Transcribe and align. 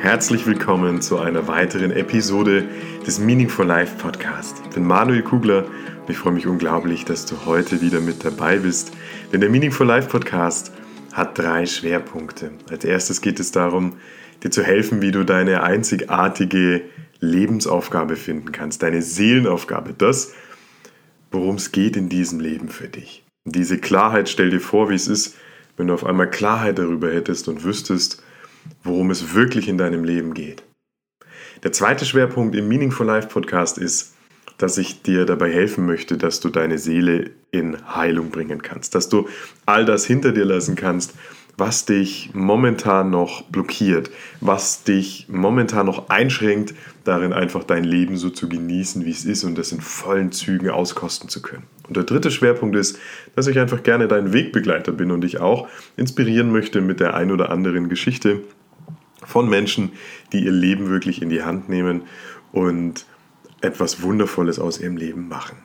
Herzlich 0.00 0.46
willkommen 0.46 1.02
zu 1.02 1.18
einer 1.18 1.46
weiteren 1.46 1.90
Episode 1.90 2.66
des 3.06 3.18
Meaningful 3.18 3.66
Life 3.66 3.98
Podcast. 3.98 4.56
Ich 4.64 4.70
bin 4.70 4.86
Manuel 4.86 5.20
Kugler 5.22 5.66
und 5.66 6.08
ich 6.08 6.16
freue 6.16 6.32
mich 6.32 6.46
unglaublich, 6.46 7.04
dass 7.04 7.26
du 7.26 7.44
heute 7.44 7.82
wieder 7.82 8.00
mit 8.00 8.24
dabei 8.24 8.56
bist. 8.56 8.92
Denn 9.30 9.42
der 9.42 9.50
Meaningful 9.50 9.86
Life 9.86 10.08
Podcast 10.08 10.72
hat 11.12 11.38
drei 11.38 11.66
Schwerpunkte. 11.66 12.52
Als 12.70 12.86
erstes 12.86 13.20
geht 13.20 13.40
es 13.40 13.52
darum, 13.52 13.96
dir 14.42 14.50
zu 14.50 14.62
helfen, 14.62 15.02
wie 15.02 15.10
du 15.10 15.22
deine 15.22 15.62
einzigartige 15.62 16.80
Lebensaufgabe 17.18 18.16
finden 18.16 18.52
kannst, 18.52 18.82
deine 18.82 19.02
Seelenaufgabe, 19.02 19.92
das, 19.92 20.32
worum 21.30 21.56
es 21.56 21.72
geht 21.72 21.98
in 21.98 22.08
diesem 22.08 22.40
Leben 22.40 22.70
für 22.70 22.88
dich. 22.88 23.22
Und 23.44 23.54
diese 23.54 23.76
Klarheit, 23.76 24.30
stell 24.30 24.48
dir 24.48 24.60
vor, 24.60 24.88
wie 24.88 24.94
es 24.94 25.08
ist, 25.08 25.36
wenn 25.76 25.88
du 25.88 25.92
auf 25.92 26.06
einmal 26.06 26.30
Klarheit 26.30 26.78
darüber 26.78 27.12
hättest 27.12 27.48
und 27.48 27.64
wüsstest, 27.64 28.22
worum 28.82 29.10
es 29.10 29.34
wirklich 29.34 29.68
in 29.68 29.78
deinem 29.78 30.04
Leben 30.04 30.34
geht. 30.34 30.62
Der 31.62 31.72
zweite 31.72 32.04
Schwerpunkt 32.04 32.54
im 32.56 32.68
Meaningful 32.68 33.06
Life 33.06 33.28
Podcast 33.28 33.78
ist, 33.78 34.14
dass 34.58 34.78
ich 34.78 35.02
dir 35.02 35.24
dabei 35.24 35.52
helfen 35.52 35.86
möchte, 35.86 36.18
dass 36.18 36.40
du 36.40 36.48
deine 36.50 36.78
Seele 36.78 37.30
in 37.50 37.76
Heilung 37.94 38.30
bringen 38.30 38.62
kannst, 38.62 38.94
dass 38.94 39.08
du 39.08 39.28
all 39.66 39.84
das 39.84 40.04
hinter 40.04 40.32
dir 40.32 40.44
lassen 40.44 40.76
kannst, 40.76 41.14
was 41.56 41.84
dich 41.84 42.30
momentan 42.32 43.10
noch 43.10 43.42
blockiert, 43.42 44.10
was 44.40 44.84
dich 44.84 45.26
momentan 45.28 45.86
noch 45.86 46.08
einschränkt, 46.08 46.74
darin 47.04 47.32
einfach 47.32 47.64
dein 47.64 47.84
Leben 47.84 48.16
so 48.16 48.30
zu 48.30 48.48
genießen, 48.48 49.04
wie 49.04 49.10
es 49.10 49.24
ist 49.24 49.44
und 49.44 49.56
das 49.56 49.72
in 49.72 49.80
vollen 49.80 50.32
Zügen 50.32 50.70
auskosten 50.70 51.28
zu 51.28 51.42
können. 51.42 51.64
Und 51.88 51.96
der 51.96 52.04
dritte 52.04 52.30
Schwerpunkt 52.30 52.76
ist, 52.76 52.98
dass 53.34 53.46
ich 53.46 53.58
einfach 53.58 53.82
gerne 53.82 54.08
dein 54.08 54.32
Wegbegleiter 54.32 54.92
bin 54.92 55.10
und 55.10 55.22
dich 55.22 55.40
auch 55.40 55.68
inspirieren 55.96 56.52
möchte 56.52 56.80
mit 56.80 57.00
der 57.00 57.14
ein 57.14 57.30
oder 57.30 57.50
anderen 57.50 57.88
Geschichte 57.88 58.42
von 59.24 59.48
Menschen, 59.48 59.92
die 60.32 60.44
ihr 60.44 60.52
Leben 60.52 60.88
wirklich 60.88 61.20
in 61.20 61.28
die 61.28 61.42
Hand 61.42 61.68
nehmen 61.68 62.02
und 62.52 63.06
etwas 63.60 64.02
Wundervolles 64.02 64.58
aus 64.58 64.80
ihrem 64.80 64.96
Leben 64.96 65.28
machen. 65.28 65.56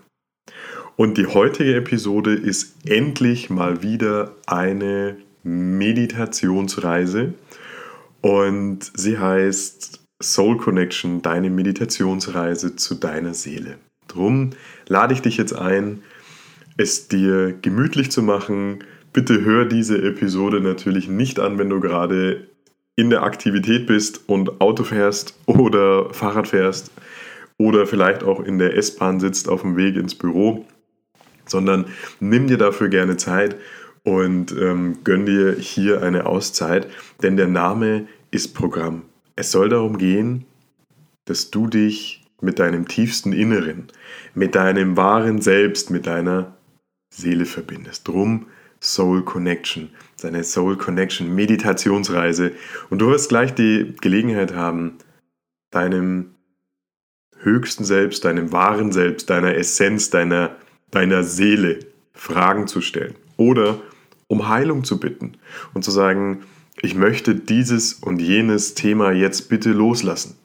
Und 0.97 1.17
die 1.17 1.27
heutige 1.27 1.75
Episode 1.75 2.33
ist 2.33 2.88
endlich 2.88 3.49
mal 3.49 3.83
wieder 3.83 4.35
eine 4.47 5.17
Meditationsreise 5.45 7.35
und 8.21 8.91
sie 8.95 9.19
heißt 9.19 9.99
Soul 10.21 10.57
Connection, 10.57 11.21
deine 11.21 11.51
Meditationsreise 11.51 12.75
zu 12.75 12.95
deiner 12.95 13.35
Seele. 13.35 13.77
Drum 14.07 14.51
lade 14.88 15.13
ich 15.13 15.21
dich 15.21 15.38
jetzt 15.38 15.53
ein, 15.53 16.01
es 16.77 17.07
dir 17.07 17.53
gemütlich 17.61 18.11
zu 18.11 18.23
machen. 18.23 18.79
Bitte 19.13 19.45
hör 19.45 19.66
diese 19.66 20.01
Episode 20.01 20.61
natürlich 20.61 21.07
nicht 21.07 21.39
an, 21.39 21.59
wenn 21.59 21.69
du 21.69 21.79
gerade 21.79 22.47
in 22.95 23.11
der 23.11 23.21
Aktivität 23.21 23.85
bist 23.85 24.27
und 24.27 24.61
Auto 24.61 24.83
fährst 24.83 25.38
oder 25.45 26.11
Fahrrad 26.13 26.47
fährst 26.47 26.91
oder 27.57 27.85
vielleicht 27.85 28.23
auch 28.23 28.39
in 28.39 28.57
der 28.57 28.75
S-Bahn 28.75 29.19
sitzt 29.19 29.47
auf 29.47 29.61
dem 29.61 29.77
Weg 29.77 29.95
ins 29.95 30.16
Büro, 30.16 30.66
sondern 31.45 31.85
nimm 32.19 32.47
dir 32.47 32.57
dafür 32.57 32.89
gerne 32.89 33.17
Zeit 33.17 33.55
und 34.05 34.51
ähm, 34.53 34.99
gönn 35.03 35.25
dir 35.25 35.55
hier 35.55 36.01
eine 36.03 36.27
Auszeit, 36.27 36.87
denn 37.21 37.35
der 37.35 37.47
Name 37.47 38.07
ist 38.31 38.53
Programm. 38.53 39.01
Es 39.35 39.51
soll 39.51 39.67
darum 39.67 39.97
gehen, 39.97 40.45
dass 41.25 41.51
du 41.51 41.67
dich 41.67 42.23
mit 42.39 42.59
deinem 42.59 42.87
tiefsten 42.87 43.33
Inneren, 43.33 43.87
mit 44.35 44.55
deinem 44.55 44.95
wahren 44.95 45.41
Selbst, 45.41 45.89
mit 45.89 46.05
deiner 46.05 46.55
Seele 47.09 47.45
verbindest. 47.45 48.07
Drum 48.07 48.45
Soul 48.79 49.25
Connection, 49.25 49.89
seine 50.15 50.43
Soul 50.43 50.77
Connection 50.77 51.33
Meditationsreise. 51.33 52.51
Und 52.91 52.99
du 52.99 53.07
wirst 53.07 53.29
gleich 53.29 53.55
die 53.55 53.95
Gelegenheit 54.01 54.53
haben, 54.53 54.99
deinem 55.71 56.35
höchsten 57.39 57.85
Selbst, 57.85 58.23
deinem 58.23 58.51
wahren 58.51 58.91
Selbst, 58.91 59.31
deiner 59.31 59.55
Essenz, 59.55 60.11
deiner, 60.11 60.55
deiner 60.91 61.23
Seele 61.23 61.79
Fragen 62.13 62.67
zu 62.67 62.81
stellen. 62.81 63.15
Oder 63.38 63.81
um 64.28 64.47
Heilung 64.47 64.84
zu 64.84 65.00
bitten 65.00 65.34
und 65.74 65.84
zu 65.84 65.91
sagen, 65.91 66.44
ich 66.81 66.96
möchte 66.96 67.36
dieses 67.36 67.94
und 67.94 68.22
jenes 68.22 68.74
Thema 68.74 69.12
jetzt 69.12 69.50
bitte 69.50 69.72
loslassen. 69.72 70.36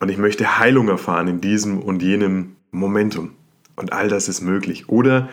Und 0.00 0.10
ich 0.10 0.18
möchte 0.18 0.58
Heilung 0.58 0.88
erfahren 0.88 1.28
in 1.28 1.40
diesem 1.40 1.80
und 1.80 2.02
jenem 2.02 2.56
Momentum. 2.70 3.32
Und 3.76 3.92
all 3.92 4.08
das 4.08 4.28
ist 4.28 4.40
möglich. 4.40 4.88
Oder 4.88 5.28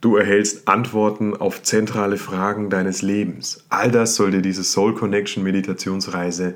du 0.00 0.16
erhältst 0.16 0.66
Antworten 0.66 1.36
auf 1.36 1.62
zentrale 1.62 2.16
Fragen 2.16 2.70
deines 2.70 3.02
Lebens. 3.02 3.64
All 3.68 3.90
das 3.90 4.16
soll 4.16 4.30
dir 4.30 4.42
diese 4.42 4.64
Soul 4.64 4.94
Connection 4.94 5.44
Meditationsreise 5.44 6.54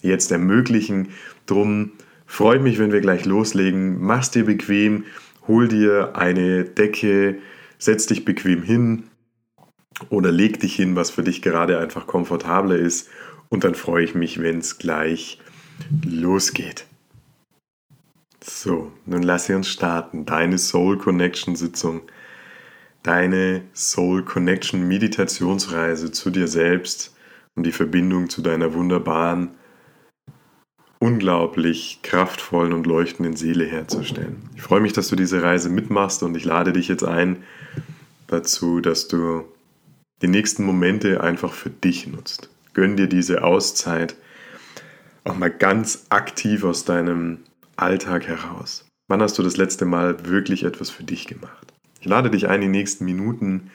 jetzt 0.00 0.32
ermöglichen. 0.32 1.08
Drum 1.46 1.92
freue 2.26 2.58
mich, 2.58 2.78
wenn 2.78 2.92
wir 2.92 3.00
gleich 3.00 3.24
loslegen. 3.24 4.00
Mach's 4.00 4.30
dir 4.30 4.44
bequem, 4.44 5.04
hol 5.46 5.68
dir 5.68 6.16
eine 6.16 6.64
Decke, 6.64 7.38
setz 7.78 8.06
dich 8.06 8.24
bequem 8.24 8.62
hin, 8.62 9.04
oder 10.10 10.32
leg 10.32 10.60
dich 10.60 10.74
hin, 10.76 10.96
was 10.96 11.10
für 11.10 11.22
dich 11.22 11.42
gerade 11.42 11.78
einfach 11.78 12.06
komfortabler 12.06 12.76
ist. 12.76 13.08
Und 13.48 13.64
dann 13.64 13.74
freue 13.74 14.04
ich 14.04 14.14
mich, 14.14 14.40
wenn 14.40 14.58
es 14.58 14.78
gleich 14.78 15.38
losgeht. 16.04 16.86
So, 18.42 18.92
nun 19.06 19.22
lass 19.22 19.48
uns 19.50 19.68
starten. 19.68 20.24
Deine 20.26 20.58
Soul 20.58 20.98
Connection 20.98 21.54
Sitzung, 21.54 22.02
deine 23.02 23.62
Soul 23.74 24.24
Connection 24.24 24.88
Meditationsreise 24.88 26.10
zu 26.10 26.30
dir 26.30 26.48
selbst 26.48 27.14
und 27.54 27.64
die 27.64 27.72
Verbindung 27.72 28.28
zu 28.30 28.42
deiner 28.42 28.74
wunderbaren, 28.74 29.50
unglaublich 30.98 32.00
kraftvollen 32.02 32.72
und 32.72 32.86
leuchtenden 32.86 33.36
Seele 33.36 33.64
herzustellen. 33.64 34.48
Ich 34.54 34.62
freue 34.62 34.80
mich, 34.80 34.92
dass 34.92 35.08
du 35.08 35.16
diese 35.16 35.42
Reise 35.42 35.68
mitmachst 35.68 36.22
und 36.22 36.36
ich 36.36 36.44
lade 36.44 36.72
dich 36.72 36.88
jetzt 36.88 37.04
ein 37.04 37.42
dazu, 38.28 38.80
dass 38.80 39.08
du 39.08 39.44
die 40.22 40.28
nächsten 40.28 40.64
Momente 40.64 41.20
einfach 41.20 41.52
für 41.52 41.70
dich 41.70 42.06
nutzt. 42.06 42.48
Gönn 42.72 42.96
dir 42.96 43.08
diese 43.08 43.42
Auszeit 43.42 44.16
auch 45.24 45.36
mal 45.36 45.50
ganz 45.50 46.06
aktiv 46.08 46.64
aus 46.64 46.84
deinem 46.84 47.38
Alltag 47.76 48.26
heraus. 48.26 48.86
Wann 49.08 49.20
hast 49.20 49.38
du 49.38 49.42
das 49.42 49.56
letzte 49.56 49.84
Mal 49.84 50.26
wirklich 50.26 50.64
etwas 50.64 50.90
für 50.90 51.04
dich 51.04 51.26
gemacht? 51.26 51.72
Ich 52.00 52.06
lade 52.06 52.30
dich 52.30 52.48
ein, 52.48 52.60
die 52.60 52.68
nächsten 52.68 53.04
Minuten 53.04 53.70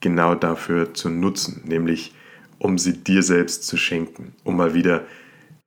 genau 0.00 0.34
dafür 0.34 0.94
zu 0.94 1.08
nutzen, 1.08 1.62
nämlich 1.64 2.14
um 2.58 2.78
sie 2.78 2.92
dir 2.92 3.22
selbst 3.22 3.66
zu 3.66 3.76
schenken, 3.76 4.34
um 4.44 4.56
mal 4.56 4.74
wieder 4.74 5.04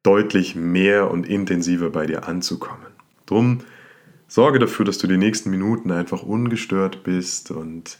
deutlich 0.03 0.55
mehr 0.55 1.11
und 1.11 1.27
intensiver 1.27 1.89
bei 1.89 2.05
dir 2.05 2.27
anzukommen. 2.27 2.87
Drum 3.25 3.59
sorge 4.27 4.59
dafür, 4.59 4.85
dass 4.85 4.97
du 4.97 5.07
die 5.07 5.17
nächsten 5.17 5.49
Minuten 5.49 5.91
einfach 5.91 6.23
ungestört 6.23 7.03
bist 7.03 7.51
und 7.51 7.97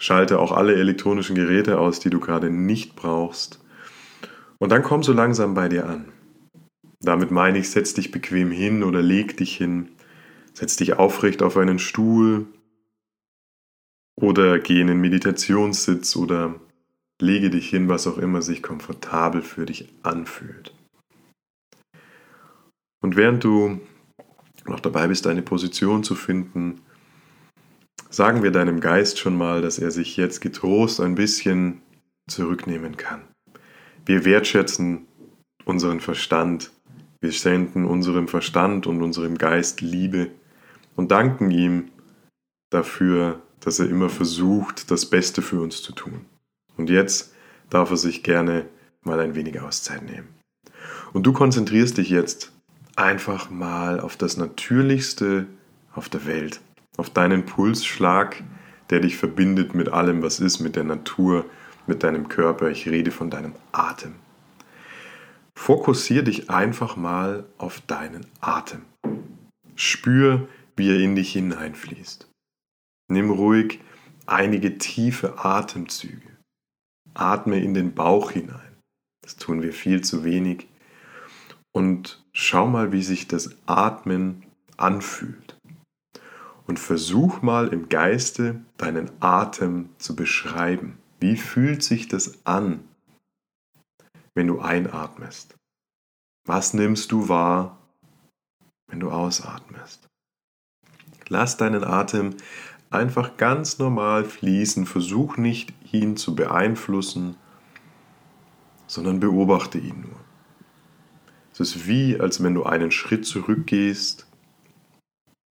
Schalte 0.00 0.38
auch 0.38 0.52
alle 0.52 0.74
elektronischen 0.74 1.34
Geräte 1.34 1.78
aus, 1.78 2.00
die 2.00 2.10
du 2.10 2.20
gerade 2.20 2.50
nicht 2.50 2.94
brauchst. 2.94 3.60
Und 4.58 4.70
dann 4.70 4.82
komm 4.82 5.02
so 5.02 5.12
langsam 5.12 5.54
bei 5.54 5.68
dir 5.68 5.86
an. 5.86 6.12
Damit 7.00 7.30
meine 7.30 7.58
ich, 7.58 7.70
setz 7.70 7.94
dich 7.94 8.10
bequem 8.10 8.50
hin 8.50 8.82
oder 8.82 9.02
leg 9.02 9.36
dich 9.36 9.56
hin. 9.56 9.90
Setz 10.52 10.76
dich 10.76 10.94
aufrecht 10.94 11.42
auf 11.42 11.56
einen 11.56 11.78
Stuhl 11.78 12.46
oder 14.16 14.58
geh 14.58 14.80
in 14.80 14.88
den 14.88 15.00
Meditationssitz 15.00 16.16
oder 16.16 16.56
lege 17.20 17.50
dich 17.50 17.68
hin, 17.68 17.88
was 17.88 18.06
auch 18.06 18.18
immer 18.18 18.42
sich 18.42 18.62
komfortabel 18.62 19.42
für 19.42 19.66
dich 19.66 19.88
anfühlt. 20.02 20.74
Und 23.00 23.16
während 23.16 23.44
du 23.44 23.80
noch 24.66 24.80
dabei 24.80 25.06
bist, 25.08 25.26
deine 25.26 25.42
Position 25.42 26.02
zu 26.02 26.14
finden, 26.14 26.80
Sagen 28.10 28.42
wir 28.42 28.50
deinem 28.50 28.80
Geist 28.80 29.18
schon 29.18 29.36
mal, 29.36 29.60
dass 29.60 29.78
er 29.78 29.90
sich 29.90 30.16
jetzt 30.16 30.40
getrost 30.40 31.00
ein 31.00 31.14
bisschen 31.14 31.82
zurücknehmen 32.26 32.96
kann. 32.96 33.22
Wir 34.06 34.24
wertschätzen 34.24 35.06
unseren 35.66 36.00
Verstand. 36.00 36.70
Wir 37.20 37.32
senden 37.32 37.84
unserem 37.84 38.26
Verstand 38.26 38.86
und 38.86 39.02
unserem 39.02 39.36
Geist 39.36 39.82
Liebe 39.82 40.30
und 40.96 41.10
danken 41.10 41.50
ihm 41.50 41.90
dafür, 42.70 43.42
dass 43.60 43.78
er 43.78 43.90
immer 43.90 44.08
versucht, 44.08 44.90
das 44.90 45.06
Beste 45.06 45.42
für 45.42 45.60
uns 45.60 45.82
zu 45.82 45.92
tun. 45.92 46.24
Und 46.76 46.88
jetzt 46.88 47.34
darf 47.68 47.90
er 47.90 47.96
sich 47.96 48.22
gerne 48.22 48.66
mal 49.02 49.20
ein 49.20 49.34
wenig 49.34 49.60
Auszeit 49.60 50.02
nehmen. 50.02 50.28
Und 51.12 51.24
du 51.24 51.32
konzentrierst 51.32 51.98
dich 51.98 52.08
jetzt 52.08 52.52
einfach 52.96 53.50
mal 53.50 54.00
auf 54.00 54.16
das 54.16 54.36
Natürlichste 54.36 55.46
auf 55.94 56.08
der 56.08 56.24
Welt 56.24 56.60
auf 56.98 57.08
deinen 57.08 57.46
Pulsschlag, 57.46 58.42
der 58.90 59.00
dich 59.00 59.16
verbindet 59.16 59.74
mit 59.74 59.88
allem, 59.88 60.22
was 60.22 60.40
ist, 60.40 60.60
mit 60.60 60.76
der 60.76 60.84
Natur, 60.84 61.46
mit 61.86 62.02
deinem 62.02 62.28
Körper. 62.28 62.68
Ich 62.68 62.86
rede 62.88 63.10
von 63.10 63.30
deinem 63.30 63.54
Atem. 63.72 64.16
Fokussiere 65.56 66.24
dich 66.24 66.50
einfach 66.50 66.96
mal 66.96 67.46
auf 67.56 67.80
deinen 67.80 68.26
Atem. 68.40 68.82
Spür, 69.76 70.48
wie 70.76 70.90
er 70.90 71.00
in 71.00 71.16
dich 71.16 71.32
hineinfließt. 71.32 72.28
Nimm 73.10 73.30
ruhig 73.30 73.80
einige 74.26 74.78
tiefe 74.78 75.38
Atemzüge. 75.44 76.36
Atme 77.14 77.60
in 77.60 77.74
den 77.74 77.94
Bauch 77.94 78.32
hinein. 78.32 78.76
Das 79.22 79.36
tun 79.36 79.62
wir 79.62 79.72
viel 79.72 80.02
zu 80.02 80.24
wenig. 80.24 80.68
und 81.72 82.24
schau 82.32 82.66
mal, 82.66 82.92
wie 82.92 83.02
sich 83.02 83.28
das 83.28 83.50
Atmen 83.66 84.44
anfühlt. 84.76 85.57
Und 86.68 86.78
versuch 86.78 87.42
mal 87.42 87.68
im 87.68 87.88
Geiste 87.88 88.60
deinen 88.76 89.10
Atem 89.20 89.88
zu 89.98 90.14
beschreiben. 90.14 90.98
Wie 91.18 91.36
fühlt 91.36 91.82
sich 91.82 92.08
das 92.08 92.46
an, 92.46 92.84
wenn 94.34 94.46
du 94.46 94.60
einatmest? 94.60 95.56
Was 96.46 96.74
nimmst 96.74 97.10
du 97.10 97.28
wahr, 97.28 97.78
wenn 98.86 99.00
du 99.00 99.10
ausatmest? 99.10 100.06
Lass 101.28 101.56
deinen 101.56 101.84
Atem 101.84 102.36
einfach 102.90 103.38
ganz 103.38 103.78
normal 103.78 104.24
fließen. 104.24 104.86
Versuch 104.86 105.38
nicht, 105.38 105.72
ihn 105.92 106.16
zu 106.16 106.36
beeinflussen, 106.36 107.36
sondern 108.86 109.20
beobachte 109.20 109.78
ihn 109.78 110.02
nur. 110.02 110.20
Es 111.52 111.60
ist 111.60 111.86
wie, 111.86 112.20
als 112.20 112.42
wenn 112.42 112.54
du 112.54 112.64
einen 112.64 112.90
Schritt 112.90 113.26
zurückgehst 113.26 114.27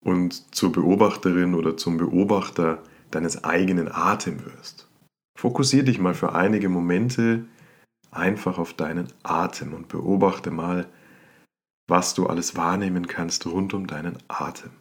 und 0.06 0.56
zur 0.56 0.72
Beobachterin 0.72 1.56
oder 1.56 1.78
zum 1.78 1.98
Beobachter 1.98 2.82
deines 3.12 3.44
eigenen 3.44 3.90
Atem 3.92 4.46
wirst. 4.46 4.88
Fokussiere 5.38 5.86
dich 5.86 6.00
mal 6.00 6.14
für 6.14 6.34
einige 6.34 6.70
Momente 6.70 7.46
einfach 8.12 8.58
auf 8.58 8.74
deinen 8.74 9.08
Atem 9.24 9.74
und 9.74 9.88
beobachte 9.88 10.52
mal, 10.52 10.88
was 11.88 12.14
du 12.14 12.28
alles 12.28 12.56
wahrnehmen 12.56 13.08
kannst 13.08 13.46
rund 13.46 13.74
um 13.74 13.88
deinen 13.88 14.18
Atem. 14.28 14.72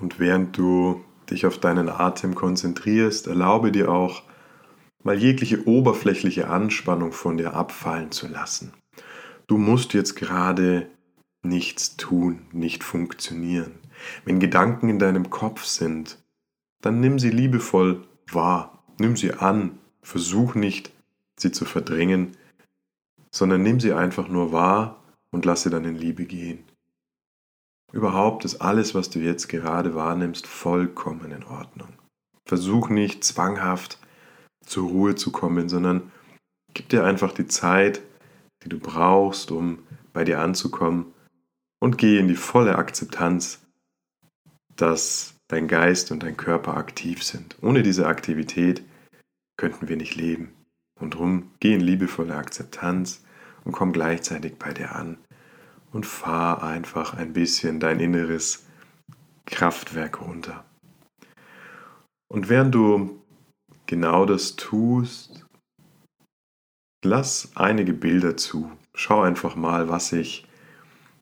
Und 0.00 0.20
während 0.20 0.56
du 0.56 1.04
dich 1.30 1.46
auf 1.46 1.58
deinen 1.58 1.88
Atem 1.88 2.34
konzentrierst, 2.34 3.26
erlaube 3.26 3.72
dir 3.72 3.90
auch, 3.90 4.22
mal 5.02 5.18
jegliche 5.18 5.66
oberflächliche 5.66 6.48
Anspannung 6.48 7.12
von 7.12 7.36
dir 7.36 7.54
abfallen 7.54 8.10
zu 8.10 8.28
lassen. 8.28 8.72
Du 9.46 9.56
musst 9.56 9.94
jetzt 9.94 10.16
gerade 10.16 10.88
nichts 11.42 11.96
tun, 11.96 12.46
nicht 12.52 12.84
funktionieren. 12.84 13.72
Wenn 14.24 14.40
Gedanken 14.40 14.88
in 14.88 14.98
deinem 14.98 15.30
Kopf 15.30 15.64
sind, 15.64 16.18
dann 16.80 17.00
nimm 17.00 17.18
sie 17.18 17.30
liebevoll 17.30 18.06
wahr, 18.30 18.84
nimm 18.98 19.16
sie 19.16 19.32
an, 19.32 19.78
versuch 20.02 20.54
nicht, 20.54 20.92
sie 21.36 21.52
zu 21.52 21.64
verdrängen, 21.64 22.36
sondern 23.30 23.62
nimm 23.62 23.80
sie 23.80 23.92
einfach 23.92 24.28
nur 24.28 24.52
wahr 24.52 25.02
und 25.30 25.44
lasse 25.44 25.70
dann 25.70 25.84
in 25.84 25.96
Liebe 25.96 26.24
gehen. 26.24 26.64
Überhaupt 27.92 28.44
ist 28.44 28.60
alles, 28.60 28.94
was 28.94 29.08
du 29.10 29.18
jetzt 29.18 29.48
gerade 29.48 29.94
wahrnimmst, 29.94 30.46
vollkommen 30.46 31.32
in 31.32 31.44
Ordnung. 31.44 31.88
Versuch 32.46 32.90
nicht 32.90 33.24
zwanghaft 33.24 33.98
zur 34.64 34.88
Ruhe 34.88 35.14
zu 35.14 35.32
kommen, 35.32 35.68
sondern 35.68 36.12
gib 36.74 36.90
dir 36.90 37.04
einfach 37.04 37.32
die 37.32 37.46
Zeit, 37.46 38.02
die 38.62 38.68
du 38.68 38.78
brauchst, 38.78 39.50
um 39.50 39.78
bei 40.12 40.24
dir 40.24 40.40
anzukommen 40.40 41.14
und 41.80 41.96
geh 41.96 42.18
in 42.18 42.28
die 42.28 42.36
volle 42.36 42.76
Akzeptanz, 42.76 43.60
dass 44.76 45.34
dein 45.48 45.66
Geist 45.68 46.10
und 46.12 46.22
dein 46.22 46.36
Körper 46.36 46.76
aktiv 46.76 47.22
sind. 47.22 47.56
Ohne 47.62 47.82
diese 47.82 48.06
Aktivität 48.06 48.82
könnten 49.56 49.88
wir 49.88 49.96
nicht 49.96 50.14
leben. 50.14 50.52
Und 51.00 51.14
drum 51.14 51.52
geh 51.60 51.74
in 51.74 51.80
liebevolle 51.80 52.34
Akzeptanz 52.34 53.24
und 53.64 53.72
komm 53.72 53.92
gleichzeitig 53.92 54.56
bei 54.58 54.72
dir 54.74 54.94
an 54.94 55.18
und 55.92 56.06
fahr 56.06 56.62
einfach 56.62 57.14
ein 57.14 57.32
bisschen 57.32 57.80
dein 57.80 58.00
inneres 58.00 58.66
Kraftwerk 59.46 60.20
runter. 60.20 60.64
Und 62.30 62.48
während 62.48 62.74
du 62.74 63.22
genau 63.86 64.26
das 64.26 64.56
tust, 64.56 65.46
lass 67.04 67.52
einige 67.54 67.94
Bilder 67.94 68.36
zu. 68.36 68.70
Schau 68.94 69.22
einfach 69.22 69.56
mal, 69.56 69.88
was 69.88 70.08
sich 70.08 70.46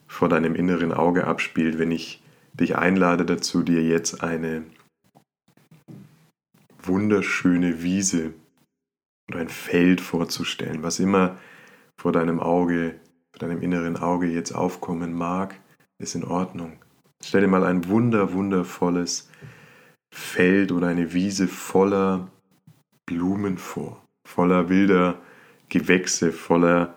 vor 0.08 0.28
deinem 0.28 0.54
inneren 0.54 0.92
Auge 0.92 1.26
abspielt, 1.26 1.78
wenn 1.78 1.90
ich 1.90 2.22
dich 2.52 2.76
einlade 2.76 3.24
dazu, 3.24 3.62
dir 3.62 3.82
jetzt 3.82 4.22
eine 4.22 4.64
wunderschöne 6.82 7.82
Wiese 7.82 8.32
oder 9.28 9.40
ein 9.40 9.48
Feld 9.48 10.00
vorzustellen, 10.00 10.82
was 10.82 11.00
immer 11.00 11.38
vor 12.00 12.12
deinem 12.12 12.40
Auge 12.40 12.98
deinem 13.38 13.62
inneren 13.62 13.96
Auge 13.96 14.26
jetzt 14.26 14.52
aufkommen 14.52 15.12
mag, 15.12 15.60
ist 15.98 16.14
in 16.14 16.24
Ordnung. 16.24 16.78
Stell 17.22 17.42
dir 17.42 17.48
mal 17.48 17.64
ein 17.64 17.88
wunder, 17.88 18.32
wundervolles 18.32 19.30
Feld 20.12 20.72
oder 20.72 20.88
eine 20.88 21.12
Wiese 21.12 21.48
voller 21.48 22.28
Blumen 23.06 23.58
vor, 23.58 24.02
voller 24.26 24.68
wilder 24.68 25.20
Gewächse, 25.68 26.32
voller 26.32 26.94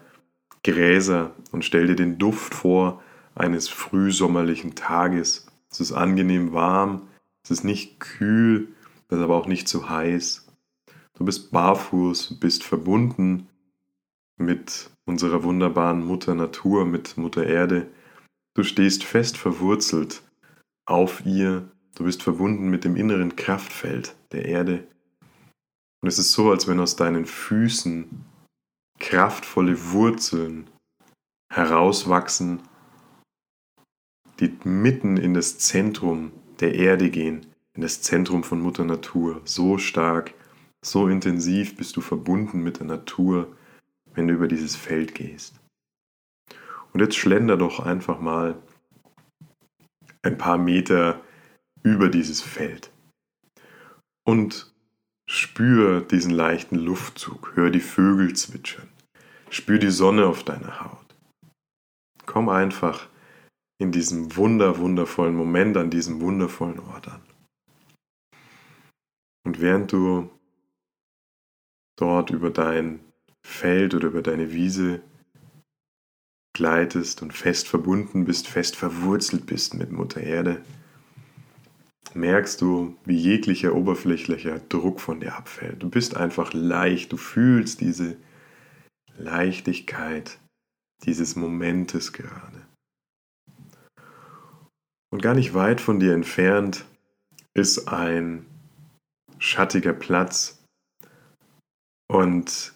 Gräser 0.63 1.31
und 1.51 1.65
stell 1.65 1.87
dir 1.87 1.95
den 1.95 2.17
Duft 2.17 2.53
vor 2.53 3.01
eines 3.35 3.69
frühsommerlichen 3.69 4.75
Tages. 4.75 5.47
Es 5.71 5.79
ist 5.79 5.91
angenehm 5.91 6.53
warm, 6.53 7.07
es 7.43 7.51
ist 7.51 7.63
nicht 7.63 7.99
kühl, 7.99 8.69
es 9.07 9.17
ist 9.17 9.23
aber 9.23 9.35
auch 9.35 9.47
nicht 9.47 9.67
zu 9.67 9.89
heiß. 9.89 10.47
Du 11.17 11.25
bist 11.25 11.51
barfuß, 11.51 12.39
bist 12.39 12.63
verbunden 12.63 13.48
mit 14.39 14.89
unserer 15.05 15.43
wunderbaren 15.43 16.03
Mutter 16.03 16.33
Natur, 16.33 16.85
mit 16.85 17.17
Mutter 17.17 17.45
Erde. 17.45 17.87
Du 18.55 18.63
stehst 18.63 19.03
fest 19.03 19.37
verwurzelt 19.37 20.23
auf 20.87 21.25
ihr, 21.25 21.69
du 21.95 22.05
bist 22.05 22.23
verbunden 22.23 22.69
mit 22.69 22.83
dem 22.83 22.95
inneren 22.95 23.35
Kraftfeld 23.35 24.15
der 24.31 24.45
Erde. 24.45 24.87
Und 26.01 26.07
es 26.07 26.17
ist 26.17 26.31
so, 26.31 26.49
als 26.49 26.67
wenn 26.67 26.79
aus 26.79 26.95
deinen 26.95 27.25
Füßen 27.25 28.25
kraftvolle 28.99 29.91
Wurzeln 29.91 30.69
herauswachsen, 31.53 32.61
die 34.39 34.57
mitten 34.63 35.17
in 35.17 35.33
das 35.33 35.57
Zentrum 35.57 36.31
der 36.59 36.75
Erde 36.75 37.09
gehen, 37.09 37.45
in 37.73 37.81
das 37.81 38.01
Zentrum 38.01 38.43
von 38.43 38.61
Mutter 38.61 38.85
Natur. 38.85 39.41
So 39.43 39.77
stark, 39.77 40.33
so 40.83 41.07
intensiv 41.07 41.75
bist 41.75 41.97
du 41.97 42.01
verbunden 42.01 42.63
mit 42.63 42.79
der 42.79 42.87
Natur, 42.87 43.55
wenn 44.13 44.27
du 44.27 44.33
über 44.33 44.47
dieses 44.47 44.75
Feld 44.75 45.15
gehst. 45.15 45.59
Und 46.93 47.01
jetzt 47.01 47.15
schlender 47.15 47.57
doch 47.57 47.79
einfach 47.79 48.19
mal 48.19 48.61
ein 50.21 50.37
paar 50.37 50.57
Meter 50.57 51.21
über 51.83 52.09
dieses 52.09 52.41
Feld 52.41 52.91
und 54.25 54.73
spür 55.29 56.01
diesen 56.01 56.31
leichten 56.31 56.75
Luftzug, 56.75 57.55
hör 57.55 57.69
die 57.69 57.79
Vögel 57.79 58.35
zwitschern, 58.35 58.89
spür 59.49 59.77
die 59.79 59.91
Sonne 59.91 60.25
auf 60.25 60.43
deiner 60.43 60.81
Haut. 60.81 61.15
Komm 62.25 62.49
einfach 62.49 63.07
in 63.79 63.91
diesem 63.91 64.35
wunder, 64.35 64.77
wundervollen 64.77 65.35
Moment 65.35 65.77
an 65.77 65.89
diesem 65.89 66.19
wundervollen 66.21 66.79
Ort 66.79 67.07
an. 67.07 67.21
Und 69.45 69.61
während 69.61 69.91
du 69.91 70.29
dort 71.97 72.29
über 72.29 72.49
dein 72.49 72.99
Feld 73.49 73.93
oder 73.93 74.07
über 74.07 74.21
deine 74.21 74.53
Wiese 74.53 75.01
gleitest 76.55 77.21
und 77.21 77.33
fest 77.33 77.67
verbunden 77.67 78.25
bist, 78.25 78.47
fest 78.47 78.75
verwurzelt 78.75 79.45
bist 79.45 79.73
mit 79.73 79.91
Mutter 79.91 80.21
Erde, 80.21 80.61
merkst 82.13 82.61
du, 82.61 82.95
wie 83.05 83.17
jeglicher 83.17 83.75
oberflächlicher 83.75 84.59
Druck 84.59 84.99
von 84.99 85.19
dir 85.19 85.35
abfällt. 85.35 85.81
Du 85.81 85.89
bist 85.89 86.15
einfach 86.15 86.53
leicht, 86.53 87.11
du 87.11 87.17
fühlst 87.17 87.81
diese 87.81 88.17
Leichtigkeit 89.17 90.39
dieses 91.05 91.35
Momentes 91.35 92.13
gerade. 92.13 92.65
Und 95.11 95.21
gar 95.21 95.33
nicht 95.33 95.53
weit 95.53 95.81
von 95.81 95.99
dir 95.99 96.13
entfernt 96.13 96.85
ist 97.53 97.87
ein 97.87 98.45
schattiger 99.39 99.93
Platz 99.93 100.63
und 102.07 102.73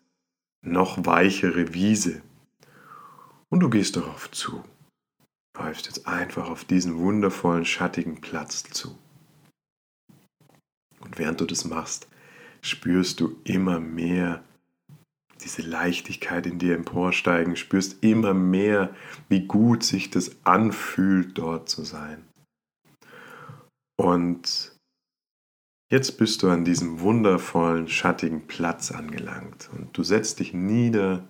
noch 0.64 1.06
weichere 1.06 1.74
Wiese. 1.74 2.22
Und 3.50 3.60
du 3.60 3.70
gehst 3.70 3.96
darauf 3.96 4.32
zu. 4.32 4.64
Läufst 5.56 5.86
jetzt 5.86 6.08
einfach 6.08 6.50
auf 6.50 6.66
diesen 6.66 6.98
wundervollen, 6.98 7.66
schattigen 7.66 8.22
Platz 8.22 8.64
zu. 8.64 8.98
Und 11.02 11.20
während 11.20 11.42
du 11.42 11.46
das 11.46 11.66
machst, 11.66 12.08
spürst 12.62 13.20
du 13.20 13.36
immer 13.44 13.80
mehr 13.80 14.44
diese 15.44 15.62
Leichtigkeit 15.62 16.46
in 16.46 16.58
dir 16.58 16.76
emporsteigen, 16.76 17.56
spürst 17.56 17.98
immer 18.02 18.34
mehr, 18.34 18.96
wie 19.28 19.46
gut 19.46 19.84
sich 19.84 20.10
das 20.10 20.38
anfühlt, 20.46 21.38
dort 21.38 21.70
zu 21.70 21.84
sein. 21.84 22.24
Und 23.98 24.73
Jetzt 25.94 26.18
bist 26.18 26.42
du 26.42 26.50
an 26.50 26.66
diesem 26.66 27.02
wundervollen, 27.02 27.88
schattigen 27.88 28.48
Platz 28.48 28.92
angelangt 28.92 29.70
und 29.74 29.96
du 29.96 30.02
setzt 30.02 30.40
dich 30.40 30.52
nieder, 30.52 31.28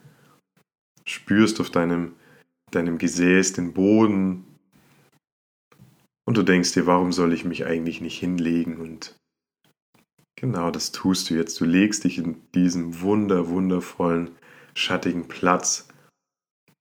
spürst 1.05 1.60
auf 1.60 1.70
deinem, 1.70 2.13
deinem 2.72 2.98
Gesäß 2.98 3.51
den 3.51 3.74
Boden 3.74 4.46
Und 6.25 6.38
du 6.38 6.43
denkst 6.43 6.72
dir, 6.72 6.88
warum 6.88 7.12
soll 7.12 7.34
ich 7.34 7.43
mich 7.43 7.65
eigentlich 7.65 8.00
nicht 8.00 8.17
hinlegen? 8.17 8.77
Und 8.77 9.17
genau 10.38 10.72
das 10.72 10.93
tust 10.93 11.29
du 11.29 11.34
jetzt. 11.34 11.60
Du 11.60 11.65
legst 11.65 12.05
dich 12.05 12.17
in 12.17 12.38
diesen 12.55 13.01
wunder, 13.01 13.50
wundervollen, 13.50 14.32
schattigen 14.75 15.27
Platz, 15.27 15.89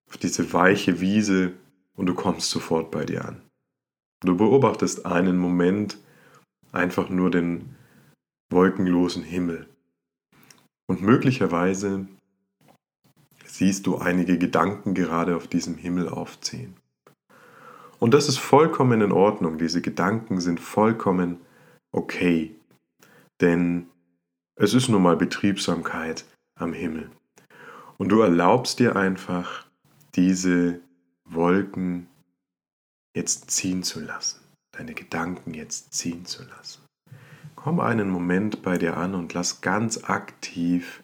auf 0.08 0.18
diese 0.18 0.52
weiche 0.52 1.00
Wiese 1.00 1.54
und 1.96 2.06
du 2.06 2.14
kommst 2.14 2.48
sofort 2.48 2.92
bei 2.92 3.04
dir 3.04 3.24
an. 3.24 3.42
Du 4.20 4.36
beobachtest 4.36 5.04
einen 5.04 5.36
Moment 5.36 5.98
einfach 6.72 7.08
nur 7.08 7.30
den 7.30 7.76
wolkenlosen 8.50 9.22
Himmel. 9.22 9.68
Und 10.86 11.02
möglicherweise 11.02 12.06
siehst 13.44 13.86
du 13.86 13.98
einige 13.98 14.38
Gedanken 14.38 14.94
gerade 14.94 15.36
auf 15.36 15.46
diesem 15.46 15.76
Himmel 15.76 16.08
aufziehen. 16.08 16.76
Und 17.98 18.14
das 18.14 18.28
ist 18.28 18.38
vollkommen 18.38 19.00
in 19.00 19.12
Ordnung. 19.12 19.58
Diese 19.58 19.80
Gedanken 19.80 20.40
sind 20.40 20.58
vollkommen 20.58 21.38
okay. 21.92 22.54
Denn 23.40 23.86
es 24.56 24.74
ist 24.74 24.88
nun 24.88 25.02
mal 25.02 25.16
Betriebsamkeit 25.16 26.24
am 26.58 26.72
Himmel. 26.72 27.10
Und 27.98 28.08
du 28.08 28.20
erlaubst 28.20 28.80
dir 28.80 28.96
einfach, 28.96 29.66
diese 30.16 30.80
Wolken 31.24 32.08
jetzt 33.14 33.50
ziehen 33.50 33.82
zu 33.82 34.00
lassen, 34.00 34.41
deine 34.72 34.94
Gedanken 34.94 35.54
jetzt 35.54 35.92
ziehen 35.94 36.24
zu 36.24 36.44
lassen. 36.44 36.82
Komm 37.54 37.80
einen 37.80 38.10
Moment 38.10 38.62
bei 38.62 38.78
dir 38.78 38.96
an 38.96 39.14
und 39.14 39.34
lass 39.34 39.60
ganz 39.60 40.04
aktiv 40.04 41.02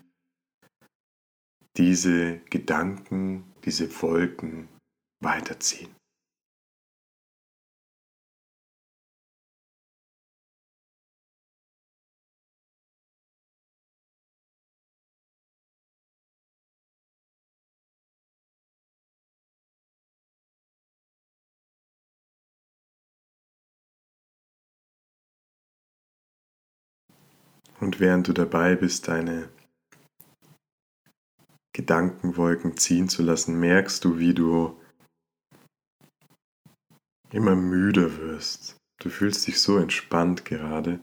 diese 1.76 2.38
Gedanken, 2.50 3.44
diese 3.64 3.88
Wolken 4.02 4.68
weiterziehen. 5.22 5.94
Und 27.80 28.00
während 28.00 28.28
du 28.28 28.32
dabei 28.32 28.75
bist, 28.75 29.08
deine 29.08 29.49
Gedankenwolken 31.73 32.76
ziehen 32.76 33.08
zu 33.08 33.23
lassen, 33.23 33.61
merkst 33.61 34.04
du, 34.04 34.18
wie 34.18 34.35
du 34.35 34.76
immer 37.30 37.54
müder 37.54 38.18
wirst. 38.18 38.76
Du 39.00 39.11
fühlst 39.11 39.47
dich 39.47 39.61
so 39.61 39.78
entspannt 39.78 40.44
gerade 40.44 40.99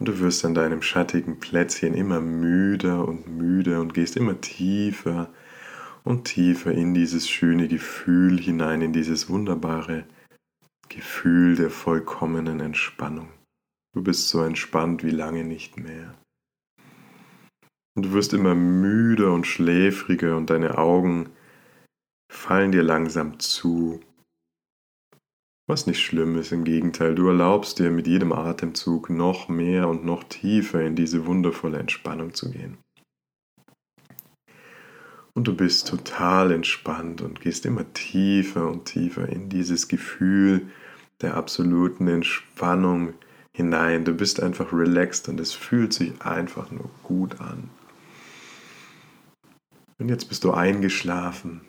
und 0.00 0.08
du 0.08 0.18
wirst 0.18 0.44
an 0.44 0.54
deinem 0.54 0.82
schattigen 0.82 1.38
Plätzchen 1.38 1.94
immer 1.94 2.20
müder 2.20 3.06
und 3.06 3.28
müder 3.28 3.80
und 3.80 3.94
gehst 3.94 4.16
immer 4.16 4.40
tiefer 4.40 5.32
und 6.02 6.24
tiefer 6.24 6.72
in 6.72 6.94
dieses 6.94 7.28
schöne 7.28 7.68
Gefühl 7.68 8.40
hinein, 8.40 8.82
in 8.82 8.92
dieses 8.92 9.28
wunderbare 9.28 10.04
Gefühl 10.88 11.54
der 11.54 11.70
vollkommenen 11.70 12.58
Entspannung. 12.58 13.28
Du 13.94 14.02
bist 14.02 14.28
so 14.28 14.42
entspannt 14.42 15.04
wie 15.04 15.10
lange 15.10 15.44
nicht 15.44 15.78
mehr. 15.78 16.14
Und 17.94 18.06
du 18.06 18.12
wirst 18.12 18.32
immer 18.32 18.54
müder 18.54 19.32
und 19.32 19.46
schläfriger 19.46 20.36
und 20.36 20.48
deine 20.48 20.78
Augen 20.78 21.28
fallen 22.32 22.72
dir 22.72 22.82
langsam 22.82 23.38
zu. 23.38 24.00
Was 25.68 25.86
nicht 25.86 26.00
schlimm 26.00 26.36
ist, 26.38 26.52
im 26.52 26.64
Gegenteil, 26.64 27.14
du 27.14 27.28
erlaubst 27.28 27.78
dir 27.78 27.90
mit 27.90 28.06
jedem 28.06 28.32
Atemzug 28.32 29.10
noch 29.10 29.48
mehr 29.48 29.88
und 29.88 30.04
noch 30.04 30.24
tiefer 30.24 30.82
in 30.82 30.96
diese 30.96 31.26
wundervolle 31.26 31.78
Entspannung 31.78 32.34
zu 32.34 32.50
gehen. 32.50 32.78
Und 35.34 35.48
du 35.48 35.54
bist 35.54 35.88
total 35.88 36.50
entspannt 36.52 37.20
und 37.20 37.40
gehst 37.40 37.64
immer 37.64 37.90
tiefer 37.92 38.68
und 38.68 38.86
tiefer 38.86 39.28
in 39.28 39.48
dieses 39.48 39.88
Gefühl 39.88 40.70
der 41.20 41.36
absoluten 41.36 42.08
Entspannung 42.08 43.14
hinein. 43.56 44.04
Du 44.04 44.14
bist 44.14 44.42
einfach 44.42 44.72
relaxed 44.72 45.28
und 45.28 45.40
es 45.40 45.52
fühlt 45.52 45.92
sich 45.92 46.20
einfach 46.22 46.70
nur 46.70 46.90
gut 47.02 47.40
an. 47.40 47.70
Und 49.98 50.08
jetzt 50.08 50.28
bist 50.28 50.44
du 50.44 50.52
eingeschlafen 50.52 51.60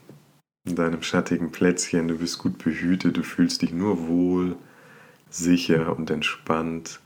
in 0.65 0.75
deinem 0.75 1.03
schattigen 1.03 1.51
Plätzchen, 1.51 2.07
du 2.07 2.17
bist 2.17 2.39
gut 2.39 2.57
behütet, 2.57 3.17
du 3.17 3.23
fühlst 3.23 3.61
dich 3.61 3.73
nur 3.73 4.07
wohl, 4.07 4.55
sicher 5.29 5.95
und 5.95 6.09
entspannt. 6.09 6.99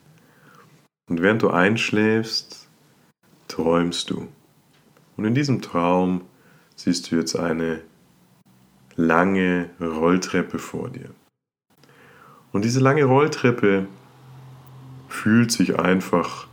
Und 1.10 1.22
während 1.22 1.42
du 1.42 1.50
einschläfst, 1.50 2.68
träumst 3.48 4.10
du. 4.10 4.28
Und 5.16 5.26
in 5.26 5.34
diesem 5.34 5.62
Traum 5.62 6.22
siehst 6.76 7.12
du 7.12 7.16
jetzt 7.16 7.36
eine 7.36 7.82
lange 8.96 9.70
Rolltreppe 9.82 10.60
vor 10.60 10.90
dir. 10.90 11.10
Und 12.52 12.64
diese 12.64 12.80
lange 12.80 13.06
Rolltreppe 13.06 13.88
fühlt 15.08 15.52
sich 15.52 15.80
einfach 15.80 16.48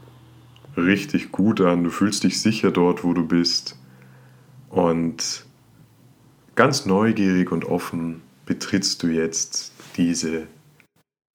richtig 0.76 1.32
gut 1.32 1.60
an. 1.60 1.84
Du 1.84 1.90
fühlst 1.90 2.24
dich 2.24 2.40
sicher 2.40 2.70
dort, 2.70 3.04
wo 3.04 3.12
du 3.12 3.26
bist. 3.26 3.78
Und 4.70 5.46
ganz 6.54 6.86
neugierig 6.86 7.52
und 7.52 7.64
offen 7.64 8.22
betrittst 8.46 9.02
du 9.02 9.08
jetzt 9.08 9.72
diese 9.96 10.46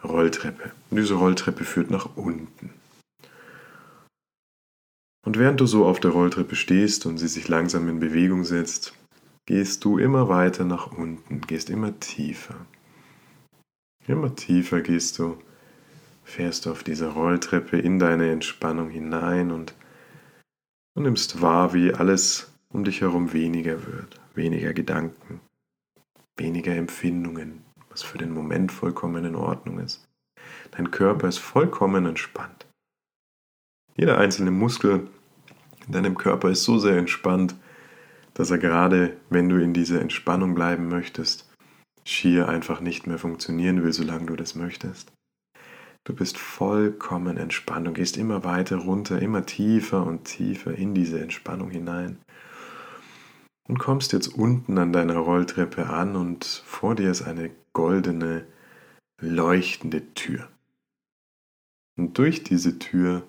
Rolltreppe. 0.04 0.72
Und 0.90 0.98
diese 0.98 1.16
Rolltreppe 1.16 1.64
führt 1.64 1.90
nach 1.90 2.16
unten. 2.16 2.72
Und 5.26 5.38
während 5.38 5.60
du 5.60 5.66
so 5.66 5.86
auf 5.86 6.00
der 6.00 6.12
Rolltreppe 6.12 6.56
stehst 6.56 7.06
und 7.06 7.18
sie 7.18 7.28
sich 7.28 7.48
langsam 7.48 7.88
in 7.90 8.00
Bewegung 8.00 8.46
setzt, 8.46 8.94
gehst 9.46 9.84
du 9.84 9.98
immer 9.98 10.30
weiter 10.30 10.64
nach 10.64 10.92
unten, 10.92 11.42
gehst 11.42 11.70
immer 11.70 12.00
tiefer. 12.00 12.56
Immer 14.08 14.36
tiefer 14.36 14.82
gehst 14.82 15.20
du 15.20 15.38
fährst 16.30 16.66
du 16.66 16.72
auf 16.72 16.84
dieser 16.84 17.10
Rolltreppe 17.10 17.78
in 17.78 18.00
deine 18.00 18.32
Entspannung 18.32 18.90
hinein 18.90 19.52
und 19.52 19.74
du 20.96 21.02
nimmst 21.02 21.42
wahr, 21.42 21.74
wie 21.74 21.94
alles 21.94 22.54
um 22.70 22.84
dich 22.84 23.02
herum 23.02 23.34
weniger 23.34 23.86
wird, 23.88 24.22
weniger 24.36 24.74
Gedanken, 24.74 25.42
weniger 26.38 26.76
Empfindungen, 26.76 27.66
was 27.90 28.04
für 28.04 28.18
den 28.18 28.32
Moment 28.32 28.72
vollkommen 28.72 29.26
in 29.26 29.36
Ordnung 29.36 29.80
ist. 29.80 30.08
Dein 30.72 30.92
Körper 30.92 31.28
ist 31.28 31.40
vollkommen 31.40 32.06
entspannt. 32.06 32.68
Jeder 33.98 34.18
einzelne 34.18 34.52
Muskel 34.52 35.08
in 35.88 35.94
deinem 35.94 36.18
Körper 36.18 36.50
ist 36.50 36.64
so 36.64 36.78
sehr 36.78 36.98
entspannt, 36.98 37.56
dass 38.36 38.52
er 38.52 38.60
gerade, 38.60 39.18
wenn 39.30 39.50
du 39.50 39.62
in 39.62 39.74
dieser 39.74 40.00
Entspannung 40.00 40.54
bleiben 40.54 40.88
möchtest, 40.88 41.50
schier 42.06 42.48
einfach 42.48 42.80
nicht 42.80 43.08
mehr 43.08 43.18
funktionieren 43.18 43.84
will, 43.84 43.92
solange 43.92 44.28
du 44.28 44.36
das 44.36 44.56
möchtest. 44.56 45.12
Du 46.06 46.16
bist 46.16 46.38
vollkommen 46.38 47.38
entspannt 47.38 47.88
und 47.88 47.94
gehst 47.94 48.18
immer 48.18 48.44
weiter 48.44 48.78
runter, 48.78 49.22
immer 49.22 49.46
tiefer 49.46 50.06
und 50.06 50.24
tiefer 50.24 50.74
in 50.74 50.96
diese 50.96 51.20
Entspannung 51.22 51.70
hinein. 51.70 52.18
Und 53.68 53.78
kommst 53.78 54.14
jetzt 54.14 54.28
unten 54.28 54.78
an 54.80 54.92
deiner 54.92 55.18
Rolltreppe 55.18 55.88
an 55.88 56.16
und 56.16 56.46
vor 56.46 56.96
dir 56.96 57.12
ist 57.12 57.22
eine 57.22 57.52
goldene, 57.74 58.48
leuchtende 59.22 60.14
Tür. 60.16 60.50
Und 61.98 62.18
durch 62.18 62.44
diese 62.44 62.80
Tür 62.80 63.28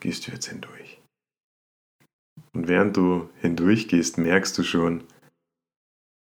gehst 0.00 0.26
du 0.26 0.30
jetzt 0.30 0.46
hindurch. 0.46 1.02
Und 2.54 2.68
während 2.68 2.96
du 2.96 3.28
hindurchgehst, 3.40 4.16
merkst 4.16 4.56
du 4.56 4.62
schon, 4.62 5.04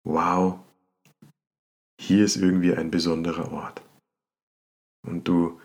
wow, 0.06 0.60
hier 2.00 2.24
ist 2.24 2.38
irgendwie 2.38 2.74
ein 2.74 2.92
besonderer 2.92 3.52
Ort. 3.52 3.82
Und 5.05 5.27
du 5.27 5.60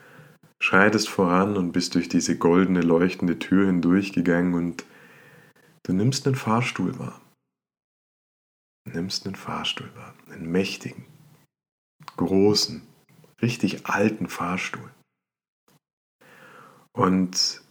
schreitest 0.61 1.09
voran 1.09 1.57
und 1.57 1.73
bist 1.73 1.95
durch 1.95 2.09
diese 2.09 2.37
goldene 2.37 2.81
leuchtende 2.81 3.39
Tür 3.39 3.67
hindurchgegangen 3.67 4.55
und 4.55 4.85
du 5.85 5.93
nimmst 5.93 6.27
einen 6.27 6.37
Fahrstuhl 6.37 6.99
wahr. 6.99 7.21
Nimmst 8.85 9.27
einen 9.27 9.37
Fahrstuhl 9.37 9.91
wahr, 9.95 10.15
einen 10.31 10.51
mächtigen, 10.51 11.05
großen, 12.17 12.83
richtig 13.41 13.87
alten 13.87 14.29
Fahrstuhl. 14.29 14.91
Und 16.93 17.63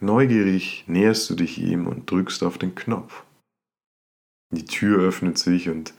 neugierig 0.00 0.84
näherst 0.86 1.30
du 1.30 1.34
dich 1.34 1.58
ihm 1.58 1.86
und 1.86 2.10
drückst 2.10 2.42
auf 2.42 2.58
den 2.58 2.74
Knopf. 2.74 3.24
Die 4.52 4.66
Tür 4.66 5.00
öffnet 5.00 5.38
sich 5.38 5.68
und 5.68 5.94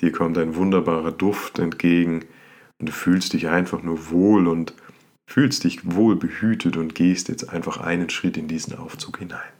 dir 0.00 0.12
kommt 0.12 0.38
ein 0.38 0.54
wunderbarer 0.54 1.12
Duft 1.12 1.58
entgegen, 1.58 2.24
und 2.82 2.88
du 2.88 2.92
fühlst 2.92 3.32
dich 3.32 3.46
einfach 3.46 3.84
nur 3.84 4.10
wohl 4.10 4.48
und 4.48 4.74
fühlst 5.30 5.62
dich 5.62 5.94
wohl 5.94 6.16
behütet 6.16 6.76
und 6.76 6.96
gehst 6.96 7.28
jetzt 7.28 7.48
einfach 7.48 7.76
einen 7.76 8.10
Schritt 8.10 8.36
in 8.36 8.48
diesen 8.48 8.76
Aufzug 8.76 9.18
hinein. 9.18 9.52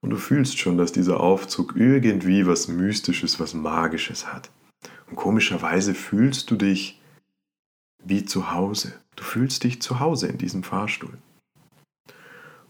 Und 0.00 0.10
du 0.10 0.16
fühlst 0.16 0.60
schon, 0.60 0.78
dass 0.78 0.92
dieser 0.92 1.18
Aufzug 1.18 1.74
irgendwie 1.74 2.46
was 2.46 2.68
Mystisches, 2.68 3.40
was 3.40 3.52
Magisches 3.52 4.32
hat. 4.32 4.52
Und 5.10 5.16
komischerweise 5.16 5.92
fühlst 5.92 6.52
du 6.52 6.54
dich 6.54 7.00
wie 8.04 8.24
zu 8.24 8.52
Hause. 8.52 8.94
Du 9.16 9.24
fühlst 9.24 9.64
dich 9.64 9.82
zu 9.82 9.98
Hause 9.98 10.28
in 10.28 10.38
diesem 10.38 10.62
Fahrstuhl. 10.62 11.18